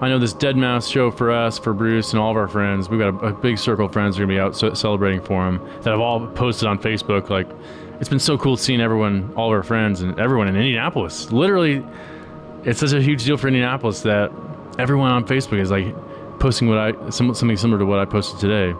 I 0.00 0.08
know 0.08 0.20
this 0.20 0.32
Deadmau5 0.32 0.92
show 0.92 1.10
for 1.10 1.32
us, 1.32 1.58
for 1.58 1.74
Bruce, 1.74 2.12
and 2.12 2.20
all 2.20 2.30
of 2.30 2.36
our 2.36 2.46
friends. 2.46 2.88
We've 2.88 3.00
got 3.00 3.20
a, 3.20 3.26
a 3.28 3.32
big 3.32 3.58
circle 3.58 3.86
of 3.86 3.92
friends 3.92 4.16
who 4.16 4.22
are 4.22 4.26
going 4.26 4.38
to 4.38 4.54
be 4.54 4.64
out 4.64 4.76
celebrating 4.76 5.20
for 5.20 5.46
him 5.48 5.58
that 5.82 5.90
have 5.90 5.98
all 5.98 6.24
posted 6.28 6.68
on 6.68 6.78
Facebook. 6.78 7.30
Like, 7.30 7.48
it's 7.98 8.08
been 8.08 8.20
so 8.20 8.38
cool 8.38 8.56
seeing 8.56 8.80
everyone, 8.80 9.32
all 9.34 9.48
of 9.48 9.56
our 9.56 9.64
friends, 9.64 10.00
and 10.00 10.18
everyone 10.20 10.46
in 10.46 10.54
Indianapolis. 10.54 11.32
Literally, 11.32 11.84
it's 12.62 12.78
such 12.78 12.92
a 12.92 13.02
huge 13.02 13.24
deal 13.24 13.36
for 13.36 13.48
Indianapolis 13.48 14.02
that 14.02 14.30
everyone 14.78 15.10
on 15.10 15.26
Facebook 15.26 15.60
is 15.60 15.72
like 15.72 15.92
posting 16.38 16.68
what 16.68 16.78
I 16.78 17.10
something 17.10 17.56
similar 17.56 17.80
to 17.80 17.86
what 17.86 17.98
I 17.98 18.04
posted 18.04 18.38
today. 18.38 18.78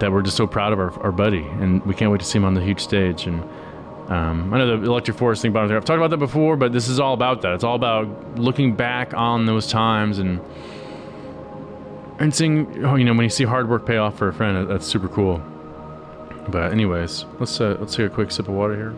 That 0.00 0.12
we're 0.12 0.22
just 0.22 0.36
so 0.36 0.46
proud 0.46 0.72
of 0.72 0.80
our, 0.80 0.90
our 1.02 1.12
buddy, 1.12 1.42
and 1.42 1.84
we 1.86 1.94
can't 1.94 2.10
wait 2.10 2.20
to 2.20 2.26
see 2.26 2.38
him 2.38 2.44
on 2.44 2.54
the 2.54 2.60
huge 2.60 2.80
stage. 2.80 3.26
And 3.26 3.48
um, 4.08 4.54
I 4.54 4.58
know 4.58 4.78
the 4.78 4.86
Electric 4.86 5.16
Forest 5.16 5.42
thing, 5.42 5.52
but 5.52 5.70
I've 5.70 5.84
talked 5.84 5.98
about 5.98 6.10
that 6.10 6.18
before, 6.18 6.56
but 6.56 6.72
this 6.72 6.88
is 6.88 7.00
all 7.00 7.12
about 7.12 7.42
that. 7.42 7.54
It's 7.54 7.64
all 7.64 7.74
about 7.74 8.38
looking 8.38 8.74
back 8.74 9.14
on 9.14 9.46
those 9.46 9.66
times 9.66 10.18
and 10.18 10.40
and 12.18 12.34
seeing, 12.34 12.84
oh, 12.84 12.94
you 12.94 13.04
know, 13.04 13.12
when 13.12 13.24
you 13.24 13.30
see 13.30 13.44
hard 13.44 13.68
work 13.68 13.84
pay 13.84 13.98
off 13.98 14.16
for 14.16 14.28
a 14.28 14.32
friend, 14.32 14.70
that's 14.70 14.86
super 14.86 15.08
cool. 15.08 15.42
But 16.48 16.72
anyways, 16.72 17.24
let's 17.40 17.60
uh, 17.60 17.76
let's 17.80 17.96
take 17.96 18.06
a 18.06 18.10
quick 18.14 18.30
sip 18.30 18.48
of 18.48 18.54
water 18.54 18.76
here. 18.76 18.94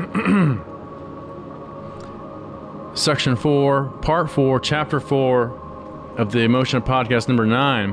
Section 2.94 3.36
4, 3.36 3.84
Part 4.02 4.30
4, 4.30 4.58
Chapter 4.60 4.98
4 4.98 6.16
of 6.18 6.32
the 6.32 6.40
Emotiona 6.40 6.84
Podcast 6.84 7.28
number 7.28 7.46
9. 7.46 7.92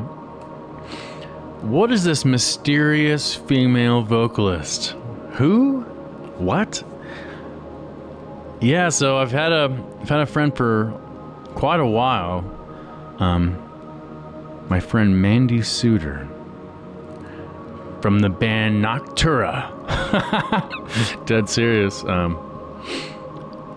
What 1.62 1.92
is 1.92 2.04
this 2.04 2.26
mysterious 2.26 3.36
female 3.36 4.02
vocalist? 4.02 4.96
Who? 5.38 5.82
What? 6.39 6.84
Yeah, 8.60 8.89
so 8.89 9.19
I've 9.19 9.32
had 9.32 9.52
a 9.52 9.65
I've 10.02 10.10
had 10.10 10.21
a 10.21 10.26
friend 10.26 10.56
for 10.56 11.00
quite 11.54 11.80
a 11.80 11.86
while. 11.86 12.43
Um 13.19 13.63
my 14.67 14.80
friend 14.80 15.21
Mandy 15.21 15.62
Suter 15.62 16.28
from 18.02 18.19
the 18.19 18.30
band 18.30 18.84
Noctura. 18.84 19.69
Dead 21.28 21.47
serious. 21.47 22.04
Um 22.04 22.39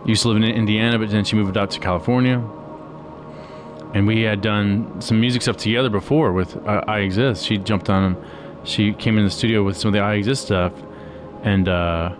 used 0.06 0.22
to 0.22 0.28
live 0.28 0.38
in 0.38 0.44
Indiana, 0.44 0.98
but 0.98 1.10
then 1.10 1.24
she 1.24 1.36
moved 1.36 1.58
out 1.58 1.70
to 1.72 1.78
California. 1.78 2.42
And 3.92 4.06
we 4.06 4.22
had 4.22 4.40
done 4.40 4.98
some 5.02 5.20
music 5.20 5.42
stuff 5.42 5.58
together 5.58 5.90
before 5.90 6.32
with 6.32 6.56
uh, 6.66 6.84
I 6.88 7.00
Exist. 7.00 7.44
She 7.44 7.58
jumped 7.58 7.90
on, 7.90 8.16
she 8.64 8.94
came 8.94 9.18
in 9.18 9.24
the 9.24 9.30
studio 9.30 9.62
with 9.62 9.76
some 9.76 9.88
of 9.88 9.92
the 9.92 10.00
I 10.00 10.14
Exist 10.14 10.46
stuff 10.46 10.72
and 11.42 11.68
uh, 11.68 12.14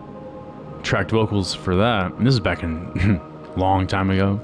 tracked 0.82 1.10
vocals 1.10 1.54
for 1.54 1.76
that. 1.76 2.12
And 2.12 2.26
this 2.26 2.34
is 2.34 2.40
back 2.40 2.62
in 2.62 3.20
long 3.56 3.86
time 3.86 4.10
ago, 4.10 4.40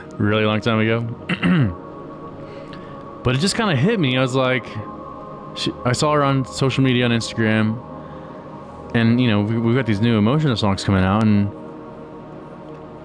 really 0.18 0.44
long 0.44 0.60
time 0.60 0.80
ago. 0.80 1.00
but 3.22 3.34
it 3.34 3.38
just 3.38 3.54
kind 3.54 3.70
of 3.70 3.78
hit 3.78 4.00
me. 4.00 4.16
I 4.16 4.22
was 4.22 4.34
like, 4.34 4.66
she, 5.56 5.72
I 5.84 5.92
saw 5.92 6.14
her 6.14 6.22
on 6.22 6.44
social 6.44 6.84
media 6.84 7.04
on 7.04 7.10
Instagram, 7.10 7.84
and 8.94 9.20
you 9.20 9.28
know 9.28 9.42
we, 9.42 9.58
we've 9.58 9.76
got 9.76 9.86
these 9.86 10.00
new 10.00 10.18
emotional 10.18 10.56
songs 10.56 10.84
coming 10.84 11.04
out, 11.04 11.22
and 11.22 11.52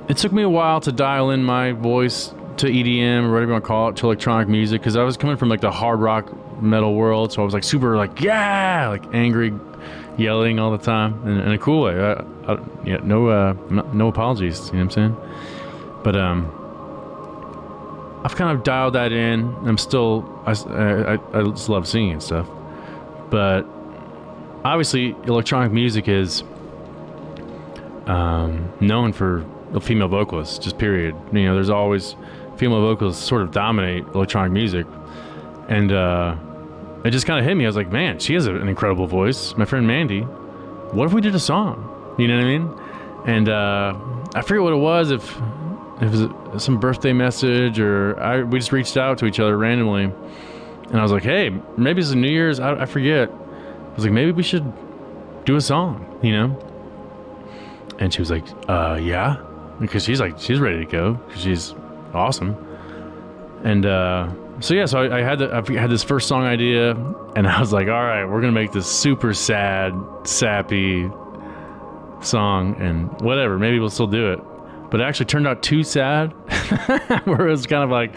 it 0.09 0.17
took 0.17 0.31
me 0.31 0.43
a 0.43 0.49
while 0.49 0.79
to 0.81 0.91
dial 0.91 1.31
in 1.31 1.43
my 1.43 1.71
voice 1.71 2.33
to 2.57 2.67
EDM 2.67 3.23
or 3.23 3.31
whatever 3.31 3.47
you 3.47 3.51
want 3.53 3.63
to 3.63 3.67
call 3.67 3.89
it 3.89 3.95
to 3.97 4.05
electronic 4.05 4.47
music 4.47 4.81
because 4.81 4.95
I 4.95 5.03
was 5.03 5.17
coming 5.17 5.37
from 5.37 5.49
like 5.49 5.61
the 5.61 5.71
hard 5.71 5.99
rock 5.99 6.31
metal 6.61 6.93
world, 6.93 7.33
so 7.33 7.41
I 7.41 7.45
was 7.45 7.53
like 7.53 7.63
super 7.63 7.97
like 7.97 8.21
yeah, 8.21 8.89
like 8.89 9.05
angry, 9.13 9.51
yelling 10.17 10.59
all 10.59 10.71
the 10.71 10.83
time 10.83 11.27
in, 11.27 11.39
in 11.39 11.51
a 11.51 11.57
cool 11.57 11.83
way. 11.83 11.99
I, 11.99 12.13
I, 12.51 12.59
yeah, 12.85 12.97
no, 13.03 13.27
uh, 13.27 13.53
no 13.93 14.07
apologies. 14.07 14.67
You 14.67 14.73
know 14.73 14.77
what 14.79 14.83
I'm 14.83 14.89
saying? 14.91 15.17
But 16.03 16.15
um, 16.15 18.21
I've 18.23 18.35
kind 18.35 18.55
of 18.55 18.63
dialed 18.63 18.93
that 18.93 19.11
in. 19.11 19.53
I'm 19.65 19.77
still 19.77 20.41
I, 20.45 20.51
I, 20.51 21.39
I 21.39 21.43
just 21.49 21.69
love 21.69 21.87
singing 21.87 22.13
and 22.13 22.23
stuff, 22.23 22.47
but 23.29 23.65
obviously 24.63 25.15
electronic 25.25 25.71
music 25.71 26.07
is 26.07 26.43
um, 28.05 28.71
known 28.79 29.13
for 29.13 29.45
female 29.81 30.07
vocalists, 30.07 30.59
just 30.59 30.77
period. 30.77 31.15
You 31.31 31.45
know, 31.45 31.55
there's 31.55 31.69
always 31.69 32.15
female 32.57 32.81
vocalists 32.81 33.25
sort 33.25 33.41
of 33.41 33.51
dominate 33.51 34.05
electronic 34.13 34.51
music, 34.51 34.85
and 35.69 35.91
uh, 35.91 36.35
it 37.03 37.11
just 37.11 37.25
kind 37.25 37.39
of 37.39 37.45
hit 37.45 37.55
me. 37.55 37.65
I 37.65 37.67
was 37.67 37.75
like, 37.75 37.91
man, 37.91 38.19
she 38.19 38.33
has 38.33 38.45
an 38.45 38.67
incredible 38.67 39.07
voice. 39.07 39.55
My 39.57 39.65
friend 39.65 39.85
Mandy. 39.87 40.21
What 40.21 41.05
if 41.05 41.13
we 41.13 41.21
did 41.21 41.35
a 41.35 41.39
song? 41.39 42.15
You 42.17 42.27
know 42.27 42.37
what 42.37 42.45
I 42.45 42.57
mean? 42.57 42.79
And 43.25 43.49
uh, 43.49 43.95
I 44.35 44.41
forget 44.41 44.61
what 44.61 44.73
it 44.73 44.77
was. 44.77 45.11
If, 45.11 45.23
if 46.01 46.13
it 46.13 46.31
was 46.53 46.63
some 46.63 46.79
birthday 46.79 47.13
message 47.13 47.79
or 47.79 48.19
I, 48.19 48.43
we 48.43 48.59
just 48.59 48.71
reached 48.71 48.97
out 48.97 49.17
to 49.19 49.25
each 49.25 49.39
other 49.39 49.57
randomly, 49.57 50.03
and 50.03 50.99
I 50.99 51.01
was 51.01 51.11
like, 51.11 51.23
hey, 51.23 51.49
maybe 51.77 52.01
it's 52.01 52.11
a 52.11 52.15
New 52.15 52.29
Year's. 52.29 52.59
I, 52.59 52.81
I 52.81 52.85
forget. 52.85 53.29
I 53.29 53.95
was 53.95 54.05
like, 54.05 54.13
maybe 54.13 54.31
we 54.31 54.43
should 54.43 54.71
do 55.45 55.55
a 55.55 55.61
song. 55.61 56.19
You 56.21 56.31
know? 56.31 56.69
And 57.99 58.13
she 58.13 58.21
was 58.21 58.29
like, 58.29 58.45
uh, 58.67 58.99
yeah 59.01 59.37
because 59.79 60.03
she's 60.03 60.19
like 60.19 60.39
she's 60.39 60.59
ready 60.59 60.79
to 60.79 60.91
go 60.91 61.19
she's 61.35 61.73
awesome 62.13 62.55
and 63.63 63.85
uh, 63.85 64.29
so 64.63 64.73
yeah 64.73 64.85
so 64.85 64.99
I, 64.99 65.19
I 65.19 65.21
had 65.21 65.39
the, 65.39 65.53
I 65.53 65.79
had 65.79 65.89
this 65.89 66.03
first 66.03 66.27
song 66.27 66.43
idea 66.43 66.91
and 67.35 67.47
I 67.47 67.59
was 67.59 67.73
like 67.73 67.87
all 67.87 68.03
right 68.03 68.25
we're 68.25 68.39
gonna 68.39 68.53
make 68.53 68.71
this 68.71 68.87
super 68.87 69.33
sad 69.33 69.93
sappy 70.23 71.09
song 72.21 72.75
and 72.79 73.09
whatever 73.21 73.59
maybe 73.59 73.79
we'll 73.79 73.89
still 73.89 74.07
do 74.07 74.31
it. 74.31 74.39
But 74.89 75.01
it 75.01 75.03
actually 75.03 75.25
turned 75.25 75.47
out 75.47 75.63
too 75.63 75.83
sad 75.83 76.27
where 77.25 77.47
it 77.47 77.51
was 77.51 77.65
kind 77.65 77.83
of 77.83 77.89
like 77.89 78.15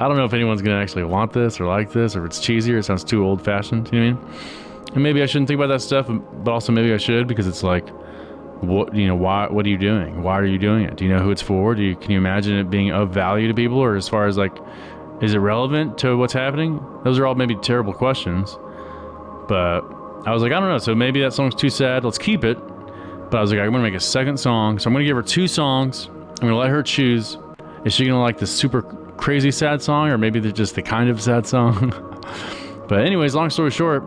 I 0.00 0.08
don't 0.08 0.16
know 0.16 0.24
if 0.24 0.32
anyone's 0.32 0.62
gonna 0.62 0.80
actually 0.80 1.04
want 1.04 1.32
this 1.32 1.60
or 1.60 1.66
like 1.66 1.92
this 1.92 2.16
or 2.16 2.24
if 2.24 2.26
it's 2.26 2.40
cheesy 2.40 2.74
or 2.74 2.78
it 2.78 2.84
sounds 2.84 3.04
too 3.04 3.24
old 3.24 3.44
fashioned 3.44 3.88
you 3.92 4.00
know 4.00 4.16
what 4.16 4.24
I 4.24 4.30
mean? 4.30 4.40
And 4.94 5.02
maybe 5.02 5.22
I 5.22 5.26
shouldn't 5.26 5.48
think 5.48 5.58
about 5.58 5.68
that 5.68 5.80
stuff 5.80 6.08
um, 6.08 6.26
but 6.42 6.52
also 6.52 6.72
maybe 6.72 6.92
I 6.92 6.96
should 6.96 7.28
because 7.28 7.46
it's 7.46 7.62
like 7.62 7.88
what 8.60 8.94
you 8.94 9.06
know 9.06 9.14
why 9.16 9.46
what 9.48 9.66
are 9.66 9.68
you 9.68 9.78
doing? 9.78 10.22
Why 10.22 10.38
are 10.38 10.46
you 10.46 10.58
doing 10.58 10.84
it? 10.84 10.96
Do 10.96 11.04
you 11.04 11.10
know 11.10 11.20
who 11.20 11.30
it's 11.30 11.42
for? 11.42 11.74
Do 11.74 11.82
you 11.82 11.94
can 11.94 12.10
you 12.10 12.18
imagine 12.18 12.56
it 12.56 12.70
being 12.70 12.90
of 12.90 13.10
value 13.10 13.48
to 13.48 13.54
people 13.54 13.78
or 13.78 13.96
as 13.96 14.08
far 14.08 14.26
as 14.26 14.36
like 14.36 14.56
is 15.20 15.34
it 15.34 15.38
relevant 15.38 15.98
to 15.98 16.16
what's 16.16 16.32
happening? 16.32 16.84
Those 17.04 17.18
are 17.18 17.26
all 17.26 17.34
maybe 17.34 17.54
terrible 17.56 17.92
questions 17.92 18.58
but 19.48 19.82
i 20.26 20.32
was 20.32 20.42
like 20.42 20.52
i 20.52 20.60
don't 20.60 20.68
know. 20.68 20.78
So 20.78 20.94
maybe 20.94 21.20
that 21.20 21.32
song's 21.32 21.54
too 21.54 21.70
sad. 21.70 22.04
Let's 22.04 22.18
keep 22.18 22.44
it. 22.44 22.58
But 23.30 23.38
i 23.38 23.40
was 23.40 23.50
like 23.50 23.60
i'm 23.60 23.70
gonna 23.70 23.82
make 23.82 23.94
a 23.94 24.00
second 24.00 24.38
song. 24.38 24.78
So 24.78 24.88
i'm 24.88 24.94
gonna 24.94 25.04
give 25.04 25.16
her 25.16 25.22
two 25.22 25.48
songs. 25.48 26.08
I'm 26.40 26.48
gonna 26.48 26.56
let 26.56 26.70
her 26.70 26.82
choose. 26.82 27.38
Is 27.84 27.92
she 27.92 28.06
gonna 28.06 28.20
like 28.20 28.38
the 28.38 28.46
super 28.46 28.82
crazy 29.16 29.50
sad 29.50 29.82
song 29.82 30.08
or 30.08 30.18
maybe 30.18 30.40
just 30.52 30.74
the 30.74 30.82
kind 30.82 31.10
of 31.10 31.20
sad 31.20 31.46
song? 31.46 31.92
But 32.86 33.00
anyways 33.06 33.34
long 33.34 33.48
story 33.48 33.70
short 33.70 34.04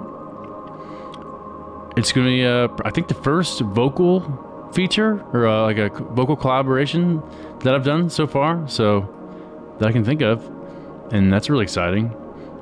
it's 1.97 2.11
gonna 2.11 2.27
be 2.27 2.45
uh, 2.45 2.67
I 2.85 2.91
think 2.91 3.07
the 3.07 3.15
first 3.15 3.59
vocal 3.61 4.69
feature 4.71 5.25
or 5.33 5.47
uh, 5.47 5.63
like 5.63 5.79
a 5.79 5.89
vocal 5.89 6.35
collaboration 6.35 7.23
that 7.61 7.73
I've 7.73 7.83
done 7.83 8.11
so 8.11 8.27
far. 8.27 8.67
So 8.67 9.09
that 9.79 9.89
I 9.89 9.91
can 9.91 10.03
think 10.03 10.21
of, 10.21 10.47
and 11.11 11.31
that's 11.31 11.49
really 11.49 11.63
exciting. 11.63 12.13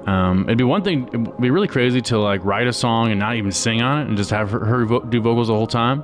Um, 0.08 0.43
it'd 0.43 0.58
be 0.58 0.63
one 0.63 0.84
thing, 0.84 1.08
it'd 1.08 1.38
be 1.41 1.49
really 1.49 1.67
crazy 1.67 1.99
to 2.01 2.19
like 2.19 2.43
write 2.45 2.67
a 2.67 2.73
song 2.73 3.10
and 3.10 3.19
not 3.19 3.36
even 3.36 3.51
sing 3.51 3.81
on 3.81 4.01
it 4.01 4.08
and 4.08 4.17
just 4.17 4.29
have 4.29 4.51
her, 4.51 4.63
her 4.63 4.86
vo- 4.86 4.99
do 4.99 5.19
vocals 5.19 5.47
the 5.47 5.55
whole 5.55 5.67
time. 5.67 6.03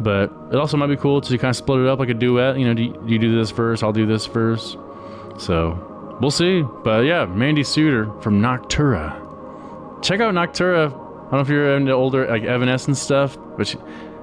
But 0.00 0.30
it 0.52 0.56
also 0.56 0.76
might 0.76 0.88
be 0.88 0.96
cool 0.96 1.20
to 1.22 1.38
kind 1.38 1.50
of 1.50 1.56
split 1.56 1.80
it 1.80 1.88
up 1.88 1.98
like 1.98 2.10
a 2.10 2.14
duet. 2.14 2.58
You 2.58 2.66
know, 2.66 2.74
do 2.74 2.82
you, 3.06 3.18
do 3.18 3.36
this 3.36 3.50
first? 3.50 3.82
I'll 3.82 3.92
do 3.92 4.06
this 4.06 4.26
first. 4.26 4.76
So 5.38 6.16
we'll 6.20 6.30
see. 6.30 6.62
But 6.84 7.04
yeah, 7.04 7.24
Mandy 7.24 7.64
Suter 7.64 8.12
from 8.20 8.40
Noctura. 8.40 9.24
Check 10.02 10.20
out 10.20 10.34
Noctura. 10.34 10.86
I 10.88 10.90
don't 10.90 11.32
know 11.32 11.40
if 11.40 11.48
you're 11.48 11.76
into 11.76 11.92
older 11.92 12.26
like 12.26 12.44
Evanescence 12.44 13.00
stuff, 13.00 13.36
but 13.56 13.66
she, 13.66 13.78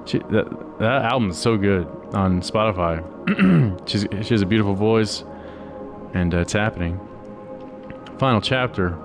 she, 0.06 0.18
that, 0.30 0.78
that 0.78 1.04
album 1.04 1.30
is 1.30 1.38
so 1.38 1.56
good 1.56 1.86
on 2.14 2.40
Spotify. 2.40 3.04
She's, 3.88 4.06
she 4.26 4.34
has 4.34 4.42
a 4.42 4.46
beautiful 4.46 4.74
voice, 4.74 5.24
and 6.14 6.34
uh, 6.34 6.38
it's 6.38 6.52
happening. 6.52 7.00
Final 8.18 8.40
chapter, 8.40 8.96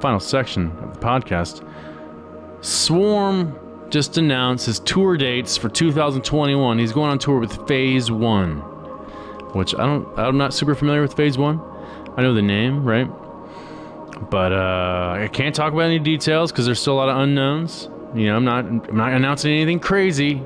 final 0.00 0.20
section 0.20 0.70
of 0.82 0.94
the 0.94 1.00
podcast. 1.00 1.66
Swarm 2.60 3.58
just 3.88 4.18
announced 4.18 4.66
his 4.66 4.78
tour 4.80 5.16
dates 5.16 5.56
for 5.56 5.70
2021. 5.70 6.78
He's 6.78 6.92
going 6.92 7.10
on 7.10 7.18
tour 7.18 7.38
with 7.38 7.66
Phase 7.66 8.10
One, 8.10 8.56
which 9.54 9.74
I 9.74 9.86
don't. 9.86 10.06
I'm 10.18 10.36
not 10.36 10.52
super 10.52 10.74
familiar 10.74 11.00
with 11.00 11.14
Phase 11.14 11.38
One. 11.38 11.60
I 12.16 12.22
know 12.22 12.34
the 12.34 12.42
name, 12.42 12.84
right? 12.84 13.08
But 14.30 14.52
uh, 14.52 15.16
I 15.18 15.28
can't 15.28 15.54
talk 15.54 15.72
about 15.72 15.84
any 15.84 15.98
details 15.98 16.52
because 16.52 16.66
there's 16.66 16.80
still 16.80 16.94
a 16.94 16.96
lot 16.98 17.08
of 17.08 17.16
unknowns. 17.16 17.88
You 18.14 18.26
know, 18.26 18.36
I'm 18.36 18.44
not 18.44 18.66
I'm 18.66 18.96
not 18.96 19.12
announcing 19.12 19.52
anything 19.52 19.80
crazy, 19.80 20.42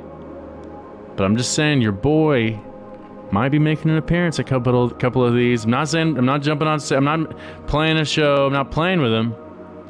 but 1.16 1.24
I'm 1.24 1.36
just 1.36 1.54
saying 1.54 1.80
your 1.82 1.92
boy 1.92 2.60
might 3.32 3.48
be 3.48 3.58
making 3.58 3.90
an 3.90 3.96
appearance 3.96 4.38
a 4.38 4.44
couple 4.44 4.90
couple 4.90 5.24
of 5.24 5.34
these. 5.34 5.64
I'm 5.64 5.70
not 5.70 5.88
saying 5.88 6.16
I'm 6.18 6.26
not 6.26 6.42
jumping 6.42 6.68
on. 6.68 6.80
I'm 6.90 7.04
not 7.04 7.36
playing 7.66 7.96
a 7.96 8.04
show. 8.04 8.46
I'm 8.46 8.52
not 8.52 8.70
playing 8.70 9.00
with 9.00 9.10
them. 9.10 9.34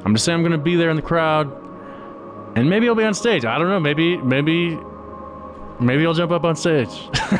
I'm 0.05 0.13
just 0.13 0.25
saying 0.25 0.37
I'm 0.37 0.43
gonna 0.43 0.57
be 0.57 0.75
there 0.75 0.89
in 0.89 0.95
the 0.95 1.01
crowd, 1.01 1.51
and 2.55 2.69
maybe 2.69 2.87
I'll 2.87 2.95
be 2.95 3.03
on 3.03 3.13
stage. 3.13 3.45
I 3.45 3.57
don't 3.57 3.67
know. 3.69 3.79
Maybe 3.79 4.17
maybe 4.17 4.77
maybe 5.79 6.05
I'll 6.05 6.13
jump 6.13 6.31
up 6.31 6.45
on 6.45 6.55
stage. 6.55 6.87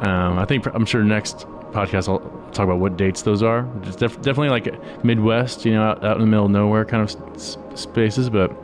um, 0.00 0.38
I 0.38 0.44
think 0.46 0.66
I'm 0.74 0.84
sure 0.84 1.02
next 1.02 1.46
podcast 1.72 2.08
I'll 2.08 2.20
talk 2.52 2.64
about 2.64 2.78
what 2.78 2.96
dates 2.96 3.22
those 3.22 3.42
are. 3.42 3.66
Just 3.82 3.98
def- 3.98 4.16
definitely 4.20 4.50
like 4.50 5.04
Midwest, 5.04 5.64
you 5.64 5.72
know, 5.72 5.82
out, 5.82 6.04
out 6.04 6.16
in 6.16 6.20
the 6.22 6.26
middle 6.26 6.46
of 6.46 6.50
nowhere 6.50 6.84
kind 6.84 7.02
of 7.08 7.34
s- 7.36 7.56
spaces, 7.74 8.28
but. 8.30 8.54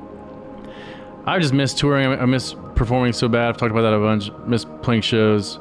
I 1.27 1.39
just 1.39 1.55
miss 1.55 1.73
touring. 1.73 2.07
I 2.21 2.27
miss 2.27 2.55
performing 2.75 3.15
so 3.15 3.29
bad. 3.29 3.49
I've 3.49 3.57
talked 3.57 3.71
about 3.71 3.81
that 3.81 3.95
a 3.95 3.99
bunch. 3.99 4.31
Miss 4.47 4.67
playing 4.83 5.01
shows, 5.01 5.59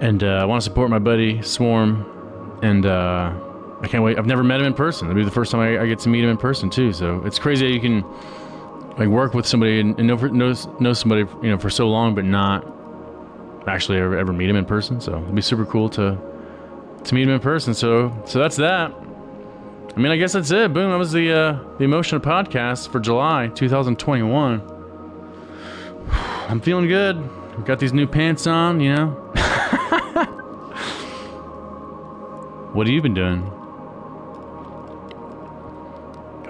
and 0.00 0.22
uh, 0.22 0.38
I 0.40 0.44
want 0.44 0.62
to 0.62 0.64
support 0.64 0.90
my 0.90 0.98
buddy 0.98 1.42
Swarm, 1.42 2.58
and 2.62 2.86
uh, 2.86 3.32
I 3.80 3.86
can't 3.86 4.02
wait. 4.02 4.18
I've 4.18 4.26
never 4.26 4.42
met 4.42 4.60
him 4.60 4.66
in 4.66 4.74
person. 4.74 5.08
It'll 5.08 5.16
be 5.16 5.24
the 5.24 5.30
first 5.30 5.52
time 5.52 5.60
I, 5.60 5.82
I, 5.82 5.86
get 5.86 5.98
to 6.00 6.08
meet 6.08 6.24
him 6.24 6.30
in 6.30 6.36
person 6.36 6.70
too. 6.70 6.92
So 6.92 7.22
it's 7.24 7.38
crazy 7.38 7.66
you 7.68 7.80
can 7.80 8.02
like 8.98 9.08
work 9.08 9.34
with 9.34 9.46
somebody 9.46 9.80
and, 9.80 9.98
and 9.98 10.08
know, 10.08 10.16
know 10.16 10.54
know 10.80 10.92
somebody 10.92 11.24
you 11.42 11.50
know 11.50 11.58
for 11.58 11.70
so 11.70 11.88
long, 11.88 12.14
but 12.14 12.24
not 12.24 12.66
actually 13.66 13.98
ever, 13.98 14.16
ever 14.16 14.32
meet 14.32 14.48
him 14.48 14.56
in 14.56 14.64
person. 14.64 15.00
So 15.00 15.20
it'd 15.22 15.34
be 15.34 15.42
super 15.42 15.66
cool 15.66 15.88
to 15.90 16.18
to 17.04 17.14
meet 17.14 17.22
him 17.22 17.30
in 17.30 17.40
person. 17.40 17.74
So 17.74 18.16
so 18.24 18.38
that's 18.38 18.56
that. 18.56 18.92
I 19.96 20.00
mean, 20.00 20.10
I 20.10 20.16
guess 20.16 20.32
that's 20.32 20.50
it. 20.50 20.72
Boom. 20.72 20.90
That 20.90 20.96
was 20.96 21.12
the 21.12 21.32
uh, 21.32 21.52
the 21.78 21.84
Emotiona 21.84 22.20
podcast 22.20 22.88
for 22.88 23.00
July 23.00 23.48
2021. 23.48 24.62
I'm 26.48 26.60
feeling 26.60 26.88
good. 26.88 27.16
I've 27.16 27.64
got 27.64 27.78
these 27.78 27.92
new 27.92 28.06
pants 28.06 28.46
on, 28.46 28.80
you 28.80 28.94
know. 28.94 29.23
What 32.74 32.86
have 32.86 32.94
you 32.94 33.00
been 33.00 33.14
doing? 33.14 33.40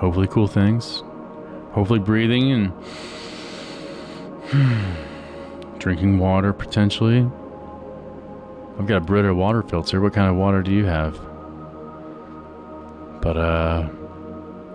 Hopefully, 0.01 0.27
cool 0.27 0.49
things. 0.49 1.03
Hopefully, 1.73 1.99
breathing 1.99 2.51
and 2.51 2.73
drinking 5.79 6.19
water 6.19 6.53
potentially. 6.53 7.29
I've 8.79 8.87
got 8.87 8.97
a 8.97 9.01
Brita 9.01 9.33
water 9.35 9.63
filter. 9.63 10.01
What 10.01 10.15
kind 10.15 10.29
of 10.29 10.37
water 10.37 10.63
do 10.63 10.73
you 10.73 10.85
have? 10.87 11.21
But, 13.21 13.37
uh, 13.37 13.83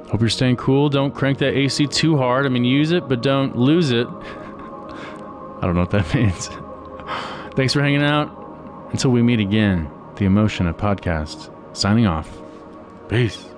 hope 0.10 0.22
you're 0.22 0.30
staying 0.30 0.56
cool. 0.58 0.90
Don't 0.90 1.14
crank 1.14 1.40
that 1.40 1.54
AC 1.54 1.88
too 1.88 2.16
hard. 2.16 2.46
I 2.46 2.50
mean, 2.50 2.64
use 2.64 2.92
it, 2.92 3.10
but 3.10 3.22
don't 3.22 3.58
lose 3.58 3.92
it. 3.92 4.08
I 5.62 5.62
don't 5.62 5.74
know 5.76 5.82
what 5.82 5.92
that 5.92 6.14
means. 6.16 6.50
Thanks 7.56 7.74
for 7.74 7.82
hanging 7.82 8.04
out. 8.04 8.36
Until 8.92 9.12
we 9.12 9.22
meet 9.22 9.40
again, 9.40 9.92
the 10.20 10.26
Emotiona 10.26 10.74
Podcast. 10.74 11.50
Signing 11.76 12.06
off. 12.06 12.30
Peace. 13.08 13.49